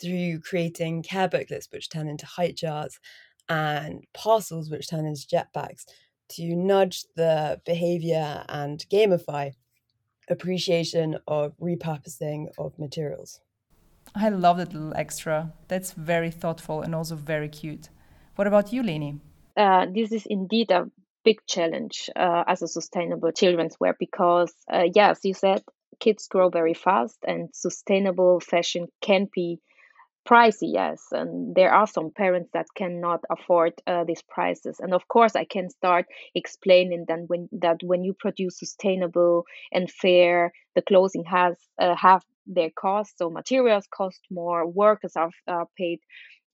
through 0.00 0.38
creating 0.38 1.02
care 1.02 1.28
booklets 1.28 1.66
which 1.72 1.90
turn 1.90 2.06
into 2.06 2.24
height 2.24 2.56
charts 2.56 3.00
and 3.48 4.04
parcels, 4.14 4.70
which 4.70 4.88
turn 4.88 5.06
into 5.06 5.26
jetpacks, 5.26 5.84
to 6.28 6.54
nudge 6.54 7.04
the 7.16 7.60
behavior 7.66 8.44
and 8.48 8.84
gamify 8.92 9.50
appreciation 10.30 11.18
of 11.26 11.52
repurposing 11.60 12.46
of 12.58 12.78
materials. 12.78 13.40
I 14.14 14.28
love 14.28 14.58
that 14.58 14.72
little 14.72 14.94
extra. 14.94 15.52
That's 15.66 15.94
very 15.94 16.30
thoughtful 16.30 16.80
and 16.80 16.94
also 16.94 17.16
very 17.16 17.48
cute. 17.48 17.88
What 18.36 18.46
about 18.46 18.72
you, 18.72 18.84
Leni? 18.84 19.18
Uh, 19.56 19.86
this 19.92 20.12
is 20.12 20.26
indeed 20.26 20.70
a 20.70 20.88
big 21.24 21.38
challenge 21.48 22.08
uh, 22.14 22.44
as 22.46 22.62
a 22.62 22.68
sustainable 22.68 23.32
children's 23.32 23.76
wear 23.80 23.96
because, 23.98 24.54
uh, 24.72 24.84
yes, 24.94 25.18
you 25.24 25.34
said 25.34 25.64
kids 26.00 26.28
grow 26.28 26.48
very 26.48 26.74
fast 26.74 27.18
and 27.26 27.48
sustainable 27.52 28.40
fashion 28.40 28.86
can 29.00 29.28
be 29.34 29.60
pricey 30.26 30.72
yes 30.72 31.00
and 31.12 31.54
there 31.54 31.72
are 31.72 31.86
some 31.86 32.10
parents 32.10 32.50
that 32.52 32.66
cannot 32.74 33.20
afford 33.30 33.72
uh, 33.86 34.02
these 34.04 34.22
prices. 34.22 34.80
And 34.80 34.92
of 34.92 35.06
course 35.08 35.36
i 35.36 35.44
can 35.44 35.70
start 35.70 36.06
explaining 36.34 37.04
then 37.06 37.24
when 37.28 37.48
that 37.60 37.78
when 37.82 38.02
you 38.02 38.14
produce 38.18 38.58
sustainable 38.58 39.44
and 39.72 39.90
fair 39.90 40.52
the 40.74 40.82
clothing 40.82 41.24
has 41.24 41.56
uh, 41.80 41.94
have 41.94 42.22
their 42.46 42.70
costs 42.70 43.18
so 43.18 43.30
materials 43.30 43.86
cost 43.92 44.20
more 44.30 44.66
workers 44.66 45.14
are, 45.16 45.30
are 45.48 45.68
paid 45.76 46.00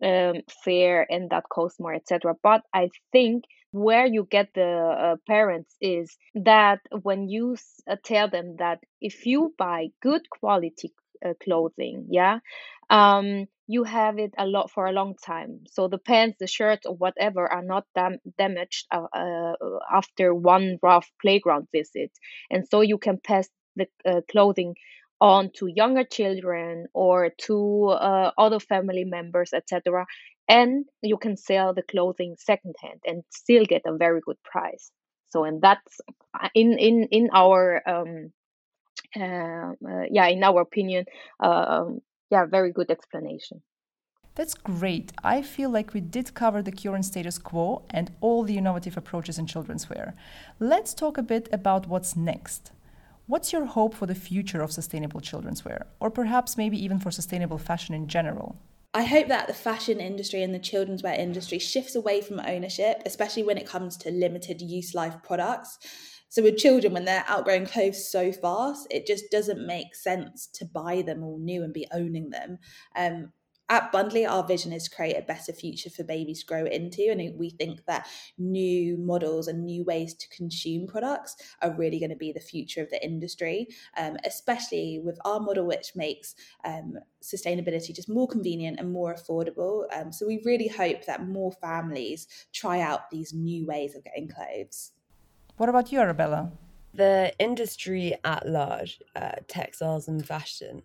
um, 0.02 0.36
fair 0.64 1.06
and 1.10 1.30
that 1.30 1.44
costs 1.50 1.78
more 1.78 1.94
etc 1.94 2.34
but 2.42 2.62
i 2.74 2.88
think 3.12 3.44
where 3.72 4.06
you 4.06 4.26
get 4.30 4.48
the 4.54 4.62
uh, 4.64 5.16
parents 5.26 5.74
is 5.80 6.16
that 6.34 6.80
when 7.02 7.28
you 7.28 7.56
uh, 7.90 7.96
tell 8.04 8.28
them 8.28 8.56
that 8.58 8.80
if 9.00 9.26
you 9.26 9.54
buy 9.58 9.88
good 10.02 10.22
quality 10.30 10.92
uh, 11.24 11.32
clothing 11.42 12.06
yeah 12.10 12.38
um, 12.90 13.46
you 13.66 13.84
have 13.84 14.18
it 14.18 14.34
a 14.38 14.46
lot 14.46 14.70
for 14.70 14.86
a 14.86 14.92
long 14.92 15.14
time. 15.24 15.60
So 15.70 15.88
the 15.88 15.98
pants, 15.98 16.36
the 16.40 16.46
shirts, 16.46 16.86
or 16.86 16.94
whatever 16.96 17.50
are 17.50 17.62
not 17.62 17.84
dam- 17.94 18.18
damaged 18.38 18.86
uh, 18.92 19.06
uh, 19.14 19.54
after 19.92 20.34
one 20.34 20.78
rough 20.82 21.10
playground 21.20 21.68
visit, 21.72 22.10
and 22.50 22.66
so 22.70 22.80
you 22.82 22.98
can 22.98 23.18
pass 23.24 23.48
the 23.76 23.86
uh, 24.04 24.20
clothing 24.30 24.74
on 25.20 25.50
to 25.56 25.68
younger 25.68 26.04
children 26.04 26.86
or 26.94 27.30
to 27.38 27.86
uh, 27.90 28.32
other 28.36 28.58
family 28.58 29.04
members, 29.04 29.52
etc. 29.54 30.04
And 30.48 30.84
you 31.02 31.16
can 31.16 31.36
sell 31.36 31.72
the 31.72 31.82
clothing 31.82 32.36
secondhand 32.38 33.00
and 33.06 33.22
still 33.30 33.64
get 33.64 33.82
a 33.86 33.96
very 33.96 34.20
good 34.20 34.42
price. 34.42 34.90
So, 35.30 35.44
and 35.44 35.62
that's 35.62 36.00
uh, 36.34 36.48
in 36.54 36.78
in 36.78 37.08
in 37.10 37.30
our 37.32 37.82
um, 37.88 38.32
uh, 39.16 39.72
uh, 39.88 40.04
yeah, 40.10 40.26
in 40.26 40.42
our 40.44 40.60
opinion, 40.60 41.06
uh, 41.42 41.64
um, 41.68 42.00
yeah, 42.30 42.44
very 42.46 42.72
good 42.72 42.90
explanation. 42.90 43.62
That's 44.34 44.54
great. 44.54 45.12
I 45.22 45.42
feel 45.42 45.68
like 45.68 45.92
we 45.92 46.00
did 46.00 46.32
cover 46.32 46.62
the 46.62 46.72
current 46.72 47.04
status 47.04 47.36
quo 47.38 47.84
and 47.90 48.10
all 48.22 48.44
the 48.44 48.56
innovative 48.56 48.96
approaches 48.96 49.38
in 49.38 49.46
children's 49.46 49.90
wear. 49.90 50.14
Let's 50.58 50.94
talk 50.94 51.18
a 51.18 51.22
bit 51.22 51.48
about 51.52 51.86
what's 51.86 52.16
next. 52.16 52.72
What's 53.26 53.52
your 53.52 53.66
hope 53.66 53.94
for 53.94 54.06
the 54.06 54.14
future 54.14 54.62
of 54.62 54.72
sustainable 54.72 55.20
children's 55.20 55.64
wear, 55.64 55.86
or 56.00 56.10
perhaps 56.10 56.56
maybe 56.56 56.82
even 56.82 56.98
for 56.98 57.10
sustainable 57.10 57.58
fashion 57.58 57.94
in 57.94 58.08
general? 58.08 58.56
I 58.94 59.04
hope 59.04 59.28
that 59.28 59.46
the 59.46 59.54
fashion 59.54 60.00
industry 60.00 60.42
and 60.42 60.54
the 60.54 60.58
children's 60.58 61.02
wear 61.02 61.14
industry 61.14 61.58
shifts 61.58 61.94
away 61.94 62.20
from 62.20 62.40
ownership, 62.40 63.02
especially 63.06 63.42
when 63.42 63.56
it 63.56 63.66
comes 63.66 63.96
to 63.98 64.10
limited 64.10 64.60
use 64.60 64.94
life 64.94 65.16
products. 65.22 65.78
So 66.28 66.42
with 66.42 66.58
children, 66.58 66.92
when 66.92 67.04
they're 67.04 67.24
outgrowing 67.26 67.66
clothes 67.66 68.10
so 68.10 68.32
fast, 68.32 68.86
it 68.90 69.06
just 69.06 69.30
doesn't 69.30 69.66
make 69.66 69.94
sense 69.94 70.46
to 70.54 70.66
buy 70.66 71.02
them 71.02 71.22
all 71.22 71.38
new 71.38 71.62
and 71.62 71.72
be 71.72 71.86
owning 71.92 72.30
them. 72.30 72.58
Um, 72.96 73.32
at 73.72 73.90
Bundly, 73.90 74.26
our 74.26 74.46
vision 74.46 74.70
is 74.70 74.84
to 74.84 74.94
create 74.94 75.16
a 75.16 75.22
better 75.22 75.50
future 75.50 75.88
for 75.88 76.04
babies 76.04 76.40
to 76.40 76.46
grow 76.46 76.66
into. 76.66 77.08
And 77.10 77.38
we 77.38 77.48
think 77.48 77.86
that 77.86 78.06
new 78.36 78.98
models 78.98 79.48
and 79.48 79.64
new 79.64 79.82
ways 79.82 80.12
to 80.12 80.28
consume 80.28 80.86
products 80.86 81.36
are 81.62 81.74
really 81.74 81.98
going 81.98 82.10
to 82.10 82.16
be 82.16 82.32
the 82.32 82.40
future 82.40 82.82
of 82.82 82.90
the 82.90 83.02
industry, 83.02 83.68
um, 83.96 84.18
especially 84.26 85.00
with 85.02 85.18
our 85.24 85.40
model, 85.40 85.66
which 85.66 85.92
makes 85.96 86.34
um, 86.66 86.98
sustainability 87.22 87.96
just 87.96 88.10
more 88.10 88.28
convenient 88.28 88.78
and 88.78 88.92
more 88.92 89.14
affordable. 89.14 89.84
Um, 89.98 90.12
so 90.12 90.26
we 90.26 90.42
really 90.44 90.68
hope 90.68 91.06
that 91.06 91.26
more 91.26 91.52
families 91.52 92.28
try 92.52 92.80
out 92.80 93.10
these 93.10 93.32
new 93.32 93.64
ways 93.64 93.96
of 93.96 94.04
getting 94.04 94.28
clothes. 94.28 94.92
What 95.56 95.70
about 95.70 95.90
you, 95.90 95.98
Arabella? 95.98 96.52
The 96.92 97.32
industry 97.38 98.16
at 98.22 98.46
large, 98.46 99.00
uh, 99.16 99.36
textiles 99.48 100.08
and 100.08 100.26
fashion, 100.26 100.82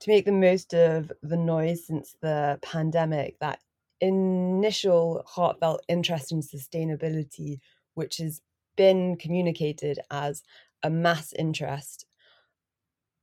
to 0.00 0.10
make 0.10 0.24
the 0.24 0.32
most 0.32 0.74
of 0.74 1.12
the 1.22 1.36
noise 1.36 1.86
since 1.86 2.14
the 2.20 2.58
pandemic, 2.62 3.38
that 3.40 3.60
initial 4.00 5.22
heartfelt 5.26 5.82
interest 5.88 6.32
in 6.32 6.40
sustainability, 6.40 7.58
which 7.94 8.18
has 8.18 8.40
been 8.76 9.16
communicated 9.16 9.98
as 10.10 10.42
a 10.82 10.90
mass 10.90 11.32
interest 11.32 12.06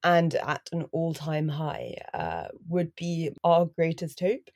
and 0.04 0.36
at 0.36 0.68
an 0.72 0.84
all 0.92 1.14
time 1.14 1.48
high, 1.48 1.96
uh, 2.14 2.48
would 2.68 2.94
be 2.96 3.32
our 3.44 3.66
greatest 3.66 4.20
hope 4.20 4.50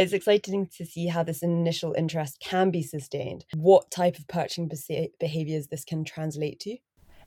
it's 0.00 0.14
exciting 0.14 0.66
to 0.78 0.86
see 0.86 1.08
how 1.08 1.22
this 1.22 1.42
initial 1.42 1.92
interest 1.92 2.40
can 2.40 2.70
be 2.70 2.82
sustained, 2.82 3.44
what 3.54 3.90
type 3.90 4.18
of 4.18 4.26
purchasing 4.28 4.70
behaviors 5.18 5.66
this 5.66 5.84
can 5.84 6.04
translate 6.04 6.58
to. 6.60 6.78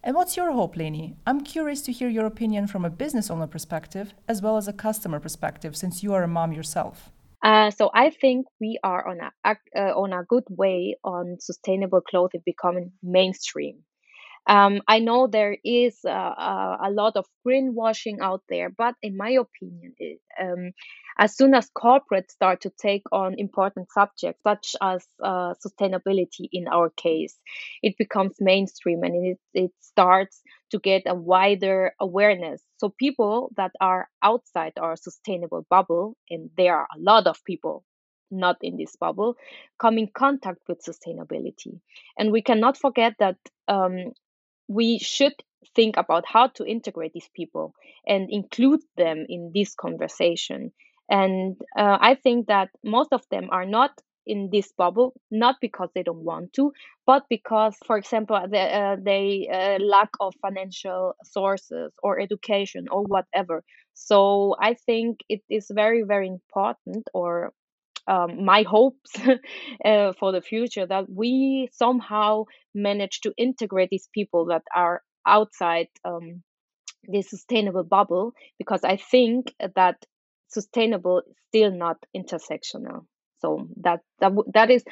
And 0.05 0.17
what's 0.17 0.35
your 0.35 0.51
hope, 0.51 0.75
Leni? 0.75 1.15
I'm 1.25 1.41
curious 1.41 1.81
to 1.83 1.93
hear 1.93 2.09
your 2.09 2.25
opinion 2.25 2.67
from 2.67 2.83
a 2.83 2.89
business 2.89 3.31
owner 3.31 3.47
perspective 3.47 4.13
as 4.27 4.41
well 4.41 4.57
as 4.57 4.67
a 4.67 4.73
customer 4.73 5.19
perspective, 5.19 5.77
since 5.77 6.03
you 6.03 6.13
are 6.13 6.23
a 6.23 6.27
mom 6.27 6.51
yourself. 6.51 7.09
Uh, 7.41 7.71
so 7.71 7.89
I 7.93 8.09
think 8.09 8.45
we 8.59 8.79
are 8.83 9.07
on 9.07 9.19
a 9.21 9.31
uh, 9.49 9.93
on 9.95 10.11
a 10.11 10.23
good 10.23 10.43
way 10.49 10.95
on 11.03 11.37
sustainable 11.39 12.01
clothing 12.01 12.41
becoming 12.45 12.91
mainstream. 13.01 13.83
Um, 14.47 14.81
I 14.87 14.99
know 14.99 15.27
there 15.27 15.57
is 15.63 15.99
uh, 16.05 16.09
uh, 16.09 16.77
a 16.83 16.91
lot 16.91 17.15
of 17.15 17.25
greenwashing 17.47 18.19
out 18.21 18.43
there, 18.49 18.69
but 18.69 18.95
in 19.01 19.15
my 19.15 19.31
opinion, 19.31 19.93
it, 19.97 20.19
um, 20.39 20.71
as 21.17 21.35
soon 21.35 21.53
as 21.53 21.69
corporates 21.77 22.31
start 22.31 22.61
to 22.61 22.71
take 22.81 23.03
on 23.11 23.35
important 23.37 23.91
subjects 23.91 24.41
such 24.43 24.75
as 24.81 25.05
uh, 25.23 25.53
sustainability 25.65 26.49
in 26.51 26.67
our 26.67 26.89
case, 26.89 27.39
it 27.81 27.95
becomes 27.97 28.35
mainstream 28.39 29.03
and 29.03 29.25
it, 29.25 29.39
it 29.53 29.71
starts 29.79 30.41
to 30.71 30.79
get 30.79 31.03
a 31.05 31.15
wider 31.15 31.93
awareness. 31.99 32.61
So 32.77 32.89
people 32.99 33.51
that 33.57 33.71
are 33.79 34.09
outside 34.23 34.73
our 34.77 34.95
sustainable 34.95 35.65
bubble, 35.69 36.17
and 36.29 36.49
there 36.57 36.75
are 36.75 36.87
a 36.95 36.99
lot 36.99 37.27
of 37.27 37.43
people 37.45 37.85
not 38.31 38.57
in 38.61 38.77
this 38.77 38.95
bubble, 38.95 39.35
come 39.79 39.97
in 39.99 40.07
contact 40.13 40.59
with 40.67 40.83
sustainability. 40.83 41.79
And 42.17 42.31
we 42.31 42.41
cannot 42.41 42.77
forget 42.77 43.13
that 43.19 43.37
um, 43.67 44.11
we 44.67 44.99
should 44.99 45.33
think 45.75 45.97
about 45.97 46.25
how 46.27 46.47
to 46.47 46.65
integrate 46.65 47.13
these 47.13 47.29
people 47.35 47.73
and 48.07 48.29
include 48.29 48.81
them 48.97 49.25
in 49.29 49.51
this 49.53 49.75
conversation 49.75 50.71
And 51.09 51.57
uh, 51.77 51.97
I 51.99 52.15
think 52.15 52.47
that 52.47 52.69
most 52.83 53.11
of 53.11 53.23
them 53.29 53.49
are 53.51 53.65
not 53.65 53.91
in 54.25 54.49
this 54.51 54.71
bubble, 54.71 55.13
not 55.29 55.55
because 55.59 55.89
they 55.93 56.03
don't 56.03 56.23
want 56.23 56.53
to, 56.53 56.71
but 57.05 57.23
because, 57.29 57.75
for 57.85 57.97
example, 57.97 58.39
they, 58.49 58.71
uh, 58.71 58.95
they 59.01 59.49
uh, 59.51 59.83
lack 59.83 60.09
of 60.21 60.33
financial 60.41 61.13
sources 61.23 61.91
or 62.01 62.19
education 62.19 62.87
or 62.89 63.03
whatever. 63.03 63.63
So 63.93 64.55
I 64.59 64.75
think 64.75 65.19
it 65.27 65.41
is 65.49 65.67
very, 65.69 66.03
very 66.03 66.27
important, 66.27 67.07
or 67.13 67.51
um, 68.07 68.45
my 68.45 68.63
hopes 68.63 69.11
uh, 69.85 70.13
for 70.13 70.31
the 70.31 70.41
future, 70.41 70.85
that 70.85 71.09
we 71.09 71.69
somehow 71.73 72.45
manage 72.73 73.21
to 73.21 73.33
integrate 73.37 73.89
these 73.89 74.09
people 74.13 74.45
that 74.45 74.63
are 74.75 75.01
outside 75.25 75.87
um, 76.03 76.43
this 77.03 77.29
sustainable 77.29 77.83
bubble, 77.83 78.33
because 78.57 78.83
I 78.83 78.97
think 78.97 79.53
that 79.75 80.05
sustainable 80.47 81.19
is 81.19 81.35
still 81.49 81.71
not 81.71 81.97
intersectional. 82.15 83.05
So 83.39 83.67
that 83.81 83.99
that 84.19 84.31
that 84.53 84.69
is 84.71 84.83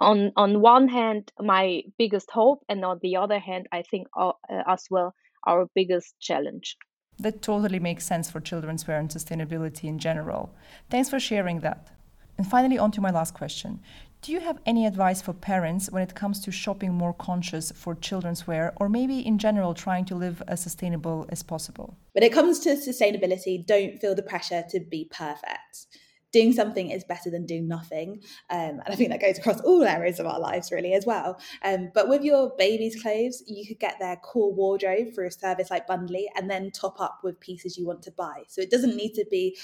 on 0.00 0.32
on 0.36 0.60
one 0.60 0.88
hand 0.88 1.32
my 1.40 1.82
biggest 1.98 2.30
hope, 2.30 2.62
and 2.68 2.84
on 2.84 3.00
the 3.02 3.16
other 3.16 3.38
hand, 3.38 3.66
I 3.72 3.82
think 3.82 4.06
uh, 4.16 4.32
as 4.66 4.84
well 4.90 5.14
our 5.46 5.68
biggest 5.74 6.14
challenge. 6.20 6.76
That 7.18 7.40
totally 7.40 7.78
makes 7.78 8.04
sense 8.04 8.30
for 8.30 8.40
children's 8.40 8.86
wear 8.86 8.98
and 8.98 9.08
sustainability 9.08 9.84
in 9.84 9.98
general. 9.98 10.54
Thanks 10.90 11.08
for 11.08 11.18
sharing 11.18 11.60
that. 11.60 11.90
And 12.38 12.46
finally, 12.46 12.78
on 12.78 12.90
to 12.92 13.00
my 13.00 13.10
last 13.10 13.34
question. 13.34 13.80
Do 14.22 14.32
you 14.32 14.40
have 14.40 14.58
any 14.66 14.86
advice 14.86 15.22
for 15.22 15.32
parents 15.32 15.90
when 15.90 16.02
it 16.02 16.14
comes 16.14 16.40
to 16.40 16.50
shopping 16.50 16.92
more 16.92 17.12
conscious 17.12 17.70
for 17.70 17.94
children's 17.94 18.46
wear, 18.46 18.72
or 18.76 18.88
maybe 18.88 19.20
in 19.20 19.38
general 19.38 19.72
trying 19.72 20.04
to 20.06 20.14
live 20.14 20.42
as 20.48 20.60
sustainable 20.60 21.26
as 21.28 21.42
possible? 21.42 21.96
When 22.12 22.24
it 22.24 22.32
comes 22.32 22.58
to 22.60 22.70
sustainability, 22.70 23.64
don't 23.64 23.98
feel 24.00 24.14
the 24.14 24.22
pressure 24.22 24.64
to 24.70 24.80
be 24.80 25.08
perfect. 25.10 25.86
Doing 26.32 26.52
something 26.52 26.90
is 26.90 27.04
better 27.04 27.30
than 27.30 27.46
doing 27.46 27.68
nothing. 27.68 28.20
Um, 28.50 28.80
and 28.84 28.88
I 28.88 28.96
think 28.96 29.10
that 29.10 29.20
goes 29.20 29.38
across 29.38 29.60
all 29.60 29.84
areas 29.84 30.18
of 30.18 30.26
our 30.26 30.40
lives, 30.40 30.72
really, 30.72 30.92
as 30.92 31.06
well. 31.06 31.38
Um, 31.62 31.90
but 31.94 32.08
with 32.08 32.24
your 32.24 32.52
baby's 32.58 33.00
clothes, 33.00 33.42
you 33.46 33.66
could 33.66 33.78
get 33.78 33.94
their 34.00 34.16
core 34.16 34.52
wardrobe 34.52 35.14
through 35.14 35.28
a 35.28 35.30
service 35.30 35.70
like 35.70 35.86
Bundly 35.86 36.28
and 36.36 36.50
then 36.50 36.72
top 36.72 37.00
up 37.00 37.20
with 37.22 37.38
pieces 37.38 37.78
you 37.78 37.86
want 37.86 38.02
to 38.02 38.10
buy. 38.10 38.42
So 38.48 38.60
it 38.60 38.70
doesn't 38.70 38.96
need 38.96 39.12
to 39.14 39.24
be 39.30 39.56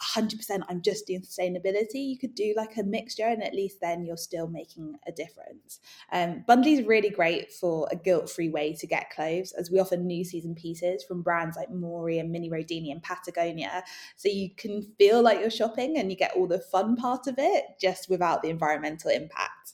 100% 0.00 0.62
I'm 0.68 0.80
just 0.80 1.06
doing 1.06 1.22
sustainability. 1.22 2.08
You 2.08 2.18
could 2.18 2.34
do 2.34 2.54
like 2.56 2.76
a 2.76 2.82
mixture, 2.82 3.26
and 3.26 3.42
at 3.42 3.54
least 3.54 3.80
then 3.80 4.04
you're 4.04 4.16
still 4.16 4.46
making 4.46 4.94
a 5.06 5.12
difference. 5.12 5.80
Um, 6.12 6.44
Bundly 6.46 6.74
is 6.74 6.86
really 6.86 7.10
great 7.10 7.52
for 7.52 7.88
a 7.90 7.96
guilt 7.96 8.30
free 8.30 8.48
way 8.48 8.74
to 8.74 8.86
get 8.86 9.10
clothes, 9.10 9.52
as 9.52 9.70
we 9.70 9.80
offer 9.80 9.96
new 9.96 10.24
season 10.24 10.54
pieces 10.54 11.02
from 11.02 11.22
brands 11.22 11.56
like 11.56 11.70
Mori 11.70 12.18
and 12.18 12.30
Mini 12.30 12.48
Rodini 12.48 12.92
and 12.92 13.02
Patagonia. 13.02 13.82
So 14.16 14.28
you 14.28 14.50
can 14.56 14.82
feel 14.98 15.22
like 15.22 15.40
you're 15.40 15.50
shopping 15.50 15.98
and 15.98 16.10
you 16.10 16.16
get 16.16 16.34
all 16.36 16.46
the 16.46 16.60
fun 16.60 16.96
part 16.96 17.26
of 17.26 17.34
it 17.38 17.64
just 17.80 18.08
without 18.08 18.42
the 18.42 18.50
environmental 18.50 19.10
impact. 19.10 19.72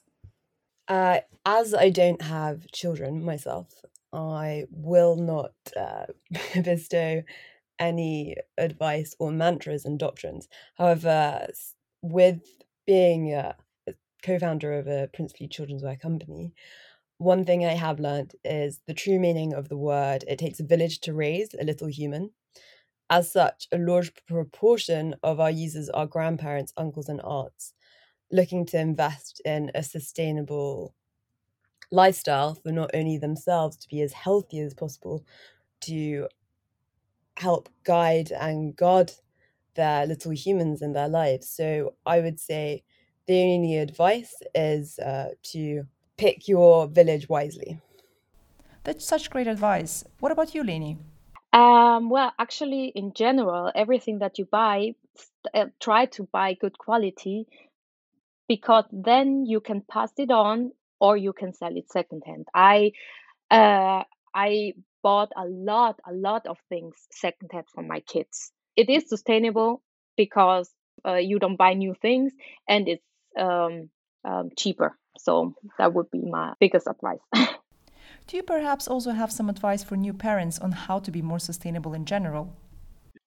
Uh, 0.88 1.21
as 1.47 1.75
I 1.75 1.90
don't 1.90 2.23
have 2.23 2.66
children 2.73 3.25
myself, 3.25 3.85
I 4.12 4.64
will 4.71 5.16
not 5.16 5.52
uh, 5.76 6.07
bestow 6.62 7.23
any 7.78 8.37
advice 8.59 9.14
or 9.19 9.31
mantras 9.31 9.85
and 9.85 9.99
doctrines. 9.99 10.49
However, 10.76 11.47
with 12.02 12.40
being 12.87 13.33
a 13.33 13.57
co-founder 14.23 14.73
of 14.75 14.87
a 14.87 15.09
princely 15.12 15.49
children's 15.49 15.83
wear 15.83 15.97
company, 15.97 16.52
one 17.19 17.45
thing 17.45 17.64
I 17.64 17.75
have 17.75 18.00
learned 18.00 18.35
is 18.45 18.81
the 18.87 18.95
true 18.95 19.19
meaning 19.19 19.54
of 19.54 19.69
the 19.69 19.76
word 19.76 20.25
it 20.26 20.38
takes 20.38 20.61
a 20.61 20.64
village 20.64 21.00
to 21.00 21.14
raise 21.14 21.54
a 21.54 21.64
little 21.64 21.88
human. 21.88 22.31
As 23.11 23.31
such, 23.31 23.69
a 23.71 23.78
large 23.78 24.12
proportion 24.26 25.14
of 25.23 25.38
our 25.40 25.50
users 25.50 25.88
are 25.90 26.07
grandparents, 26.07 26.73
uncles, 26.76 27.09
and 27.09 27.21
aunts 27.21 27.75
looking 28.33 28.66
to 28.66 28.78
invest 28.78 29.40
in 29.45 29.71
a 29.75 29.83
sustainable 29.83 30.95
lifestyle 31.93 32.54
for 32.54 32.73
not 32.73 32.90
only 32.95 33.19
themselves 33.19 33.76
to 33.76 33.88
be 33.88 34.00
as 34.00 34.12
healthy 34.12 34.61
as 34.61 34.75
possible, 34.75 35.25
to 35.83 36.26
help 37.37 37.69
guide 37.85 38.31
and 38.33 38.76
guard 38.76 39.12
their 39.75 40.07
little 40.07 40.33
humans 40.33 40.83
in 40.83 40.93
their 40.93 41.09
lives. 41.09 41.49
So 41.49 41.94
I 42.07 42.20
would 42.20 42.38
say 42.38 42.85
the 43.27 43.40
only 43.42 43.79
advice 43.79 44.35
is 44.55 44.99
uh, 44.99 45.31
to 45.53 45.85
pick 46.16 46.47
your 46.49 46.87
village 46.87 47.29
wisely. 47.29 47.81
That's 48.85 49.05
such 49.05 49.31
great 49.31 49.47
advice. 49.47 50.05
What 50.20 50.33
about 50.33 50.55
you, 50.55 50.62
Leni? 50.62 50.99
Um, 51.53 52.11
well, 52.11 52.33
actually, 52.38 52.92
in 52.94 53.12
general, 53.14 53.70
everything 53.75 54.18
that 54.18 54.38
you 54.38 54.44
buy, 54.44 54.94
uh, 55.55 55.66
try 55.81 56.07
to 56.07 56.25
buy 56.25 56.55
good 56.55 56.77
quality 56.79 57.47
because 58.49 58.85
then 58.92 59.47
you 59.47 59.61
can 59.61 59.81
pass 59.81 60.12
it 60.18 60.31
on 60.31 60.73
or 61.01 61.16
you 61.16 61.33
can 61.33 61.53
sell 61.55 61.77
it 61.77 61.90
secondhand. 61.90 62.47
I 62.55 62.92
uh, 63.51 64.03
I 64.35 64.75
bought 65.05 65.31
a 65.37 65.45
lot, 65.45 66.01
a 66.09 66.12
lot 66.12 66.47
of 66.49 66.59
things 66.69 66.95
secondhand 67.12 67.67
for 67.73 67.85
my 67.85 68.01
kids. 68.01 68.51
It 68.75 68.88
is 68.88 69.09
sustainable 69.09 69.83
because 70.17 70.69
uh, 71.07 71.17
you 71.17 71.38
don't 71.38 71.59
buy 71.59 71.75
new 71.75 71.95
things 72.01 72.33
and 72.69 72.88
it's 72.88 73.05
um, 73.38 73.90
um, 74.25 74.51
cheaper. 74.57 74.99
So 75.19 75.55
that 75.79 75.95
would 75.95 76.11
be 76.11 76.23
my 76.23 76.55
biggest 76.59 76.88
advice. 76.88 77.21
Do 78.27 78.37
you 78.38 78.43
perhaps 78.43 78.88
also 78.88 79.12
have 79.12 79.31
some 79.31 79.51
advice 79.51 79.85
for 79.85 79.97
new 79.97 80.14
parents 80.14 80.59
on 80.59 80.73
how 80.73 80.99
to 81.01 81.11
be 81.11 81.21
more 81.21 81.38
sustainable 81.38 81.93
in 81.93 82.07
general? 82.07 82.57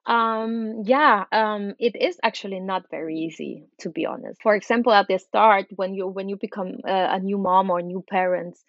Um, 0.07 0.83
yeah, 0.85 1.25
um, 1.31 1.75
it 1.79 1.95
is 1.95 2.17
actually 2.23 2.61
not 2.61 2.89
very 2.89 3.15
easy 3.15 3.67
to 3.81 3.89
be 3.89 4.05
honest. 4.05 4.41
For 4.41 4.55
example, 4.55 4.93
at 4.93 5.07
the 5.07 5.19
start, 5.19 5.67
when 5.75 5.93
you 5.93 6.07
when 6.07 6.29
you 6.29 6.37
become 6.37 6.79
uh, 6.87 7.07
a 7.11 7.19
new 7.19 7.37
mom 7.37 7.69
or 7.69 7.81
new 7.81 8.03
parents, 8.09 8.63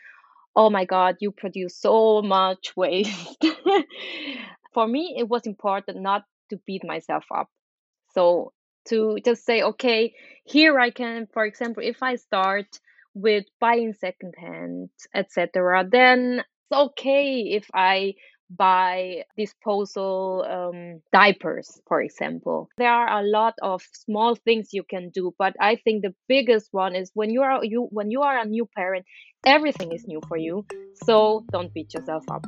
oh 0.56 0.70
my 0.70 0.84
god 0.84 1.16
you 1.20 1.30
produce 1.30 1.76
so 1.76 2.22
much 2.22 2.72
waste. 2.76 3.44
For 4.74 4.87
me 4.87 5.16
it 5.18 5.28
was 5.28 5.46
important 5.46 6.00
not 6.00 6.24
to 6.50 6.58
beat 6.66 6.84
myself 6.84 7.24
up. 7.30 7.48
So 8.14 8.52
to 8.88 9.18
just 9.24 9.44
say 9.44 9.62
okay 9.62 10.14
here 10.44 10.78
i 10.78 10.90
can 10.90 11.26
for 11.32 11.44
example 11.44 11.82
if 11.84 12.02
i 12.02 12.16
start 12.16 12.66
with 13.14 13.44
buying 13.61 13.92
secondhand 13.92 14.88
etc 15.14 15.87
then 15.90 16.38
it's 16.40 16.78
okay 16.80 17.40
if 17.52 17.66
i 17.74 18.14
buy 18.50 19.22
disposal 19.37 20.44
um, 20.48 21.00
diapers 21.12 21.80
for 21.87 22.00
example 22.00 22.68
there 22.78 22.92
are 22.92 23.20
a 23.20 23.22
lot 23.22 23.54
of 23.62 23.82
small 23.92 24.34
things 24.34 24.68
you 24.72 24.82
can 24.82 25.11
do 25.11 25.34
but 25.38 25.54
i 25.61 25.76
think 25.76 26.02
the 26.02 26.14
biggest 26.28 26.68
one 26.72 26.94
is 26.94 27.11
when 27.14 27.30
you 27.30 27.42
are 27.42 27.64
you 27.64 27.88
when 27.90 28.11
you 28.11 28.22
are 28.22 28.38
a 28.38 28.44
new 28.44 28.66
parent 28.74 29.04
everything 29.44 29.92
is 29.92 30.06
new 30.06 30.20
for 30.28 30.37
you 30.37 30.64
so 31.04 31.44
don't 31.52 31.72
beat 31.74 31.92
yourself 31.94 32.24
up 32.30 32.44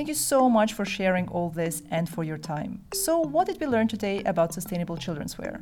Thank 0.00 0.08
you 0.08 0.14
so 0.14 0.48
much 0.48 0.72
for 0.72 0.86
sharing 0.86 1.28
all 1.28 1.50
this 1.50 1.82
and 1.90 2.08
for 2.08 2.24
your 2.24 2.38
time. 2.38 2.80
So, 2.94 3.20
what 3.20 3.46
did 3.46 3.60
we 3.60 3.66
learn 3.66 3.86
today 3.86 4.22
about 4.24 4.54
sustainable 4.54 4.96
children's 4.96 5.36
wear? 5.36 5.60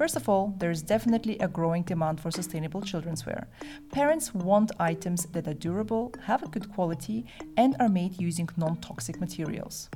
First 0.00 0.16
of 0.16 0.30
all, 0.30 0.54
there 0.56 0.70
is 0.70 0.82
definitely 0.82 1.38
a 1.40 1.46
growing 1.46 1.82
demand 1.82 2.22
for 2.22 2.30
sustainable 2.30 2.80
children's 2.80 3.26
wear. 3.26 3.48
Parents 3.92 4.32
want 4.34 4.72
items 4.80 5.26
that 5.26 5.46
are 5.46 5.52
durable, 5.52 6.14
have 6.24 6.42
a 6.42 6.48
good 6.48 6.72
quality, 6.72 7.26
and 7.58 7.76
are 7.78 7.90
made 7.90 8.18
using 8.18 8.48
non 8.56 8.76
toxic 8.76 9.20
materials. 9.20 9.90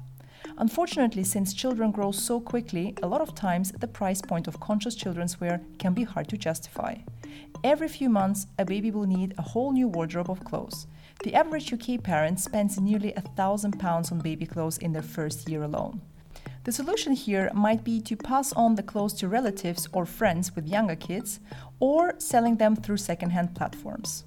Unfortunately, 0.59 1.25
since 1.25 1.55
children 1.55 1.91
grow 1.91 2.13
so 2.13 2.39
quickly, 2.39 2.95
a 3.03 3.07
lot 3.07 3.23
of 3.23 3.35
times 3.35 3.73
the 3.73 3.89
price 3.89 4.21
point 4.21 4.47
of 4.47 4.61
conscious 4.61 4.95
children's 4.95 5.41
wear 5.41 5.63
can 5.79 5.95
be 5.95 6.05
hard 6.05 6.29
to 6.29 6.37
justify. 6.37 6.97
Every 7.65 7.89
few 7.89 8.11
months, 8.11 8.47
a 8.59 8.67
baby 8.67 8.91
will 8.91 9.07
need 9.07 9.33
a 9.39 9.49
whole 9.53 9.73
new 9.73 9.89
wardrobe 9.89 10.31
of 10.31 10.45
clothes. 10.45 10.87
The 11.23 11.35
average 11.35 11.73
UK 11.73 12.03
parent 12.03 12.41
spends 12.41 12.79
nearly 12.79 13.15
a 13.15 13.23
thousand 13.23 13.81
pounds 13.81 14.13
on 14.13 14.19
baby 14.19 14.45
clothes 14.45 14.77
in 14.77 14.93
their 14.93 15.01
first 15.17 15.49
year 15.49 15.63
alone. 15.63 16.03
The 16.65 16.73
solution 16.73 17.13
here 17.13 17.51
might 17.53 17.85
be 17.85 18.01
to 18.01 18.17
pass 18.17 18.51
on 18.55 18.75
the 18.75 18.83
clothes 18.83 19.13
to 19.15 19.29
relatives 19.29 19.87
or 19.93 20.07
friends 20.07 20.57
with 20.57 20.67
younger 20.67 20.97
kids, 20.97 21.39
or 21.79 22.15
selling 22.19 22.57
them 22.57 22.75
through 22.75 22.97
secondhand 22.97 23.55
platforms. 23.55 24.25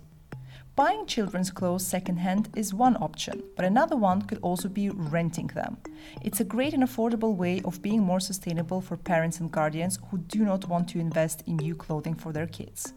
Buying 0.76 1.08
children's 1.08 1.50
clothes 1.50 1.88
secondhand 1.88 2.50
is 2.56 2.76
one 2.76 2.96
option, 2.98 3.42
but 3.56 3.66
another 3.66 3.96
one 3.96 4.22
could 4.22 4.38
also 4.44 4.70
be 4.70 4.92
renting 4.92 5.48
them. 5.48 5.78
It's 6.22 6.40
a 6.40 6.44
great 6.44 6.76
and 6.76 6.84
affordable 6.84 7.36
way 7.36 7.60
of 7.66 7.82
being 7.82 8.04
more 8.04 8.20
sustainable 8.20 8.82
for 8.82 8.98
parents 8.98 9.40
and 9.40 9.52
guardians 9.52 9.98
who 10.12 10.20
do 10.20 10.46
not 10.46 10.70
want 10.70 10.88
to 10.90 11.00
invest 11.00 11.42
in 11.48 11.58
new 11.58 11.74
clothing 11.74 12.14
for 12.14 12.32
their 12.32 12.46
kids. 12.46 12.94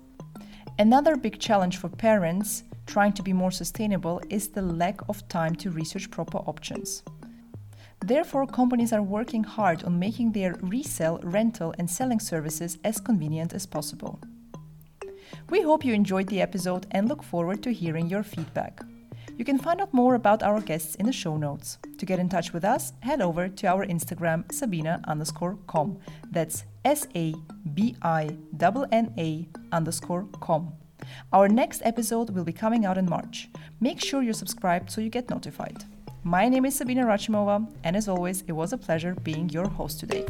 Another 0.78 1.16
big 1.16 1.38
challenge 1.38 1.78
for 1.78 1.88
parents 1.88 2.64
trying 2.84 3.14
to 3.14 3.22
be 3.22 3.32
more 3.32 3.50
sustainable 3.50 4.20
is 4.28 4.48
the 4.48 4.60
lack 4.60 5.00
of 5.08 5.26
time 5.28 5.54
to 5.54 5.70
research 5.70 6.10
proper 6.10 6.38
options. 6.38 7.02
Therefore, 8.04 8.46
companies 8.46 8.92
are 8.92 9.02
working 9.02 9.44
hard 9.44 9.84
on 9.84 9.98
making 9.98 10.32
their 10.32 10.54
resale, 10.62 11.20
rental, 11.22 11.74
and 11.78 11.88
selling 11.88 12.20
services 12.20 12.78
as 12.82 13.00
convenient 13.00 13.52
as 13.52 13.66
possible. 13.66 14.18
We 15.48 15.62
hope 15.62 15.84
you 15.84 15.94
enjoyed 15.94 16.28
the 16.28 16.40
episode 16.40 16.86
and 16.90 17.08
look 17.08 17.22
forward 17.22 17.62
to 17.62 17.72
hearing 17.72 18.08
your 18.08 18.22
feedback. 18.22 18.82
You 19.36 19.44
can 19.44 19.58
find 19.58 19.80
out 19.80 19.94
more 19.94 20.14
about 20.14 20.42
our 20.42 20.60
guests 20.60 20.96
in 20.96 21.06
the 21.06 21.12
show 21.12 21.36
notes. 21.36 21.78
To 21.98 22.06
get 22.06 22.18
in 22.18 22.28
touch 22.28 22.52
with 22.52 22.64
us, 22.64 22.92
head 23.00 23.22
over 23.22 23.48
to 23.48 23.66
our 23.66 23.86
Instagram, 23.86 24.50
Sabina 24.52 25.00
underscore 25.06 25.56
com. 25.66 25.98
That's 26.30 26.64
S 26.84 27.06
A 27.14 27.34
B 27.74 27.96
I 28.02 28.36
N 28.60 29.14
A 29.18 29.48
underscore 29.72 30.26
com. 30.40 30.72
Our 31.32 31.48
next 31.48 31.80
episode 31.84 32.30
will 32.30 32.44
be 32.44 32.52
coming 32.52 32.84
out 32.84 32.98
in 32.98 33.08
March. 33.08 33.48
Make 33.80 34.00
sure 34.00 34.22
you're 34.22 34.34
subscribed 34.34 34.90
so 34.90 35.00
you 35.00 35.08
get 35.08 35.30
notified. 35.30 35.84
My 36.22 36.50
name 36.50 36.66
is 36.66 36.76
Sabina 36.76 37.06
Rachimova, 37.06 37.66
and 37.82 37.96
as 37.96 38.06
always, 38.06 38.44
it 38.46 38.52
was 38.52 38.74
a 38.74 38.78
pleasure 38.78 39.14
being 39.22 39.48
your 39.48 39.66
host 39.66 40.00
today. 40.00 40.26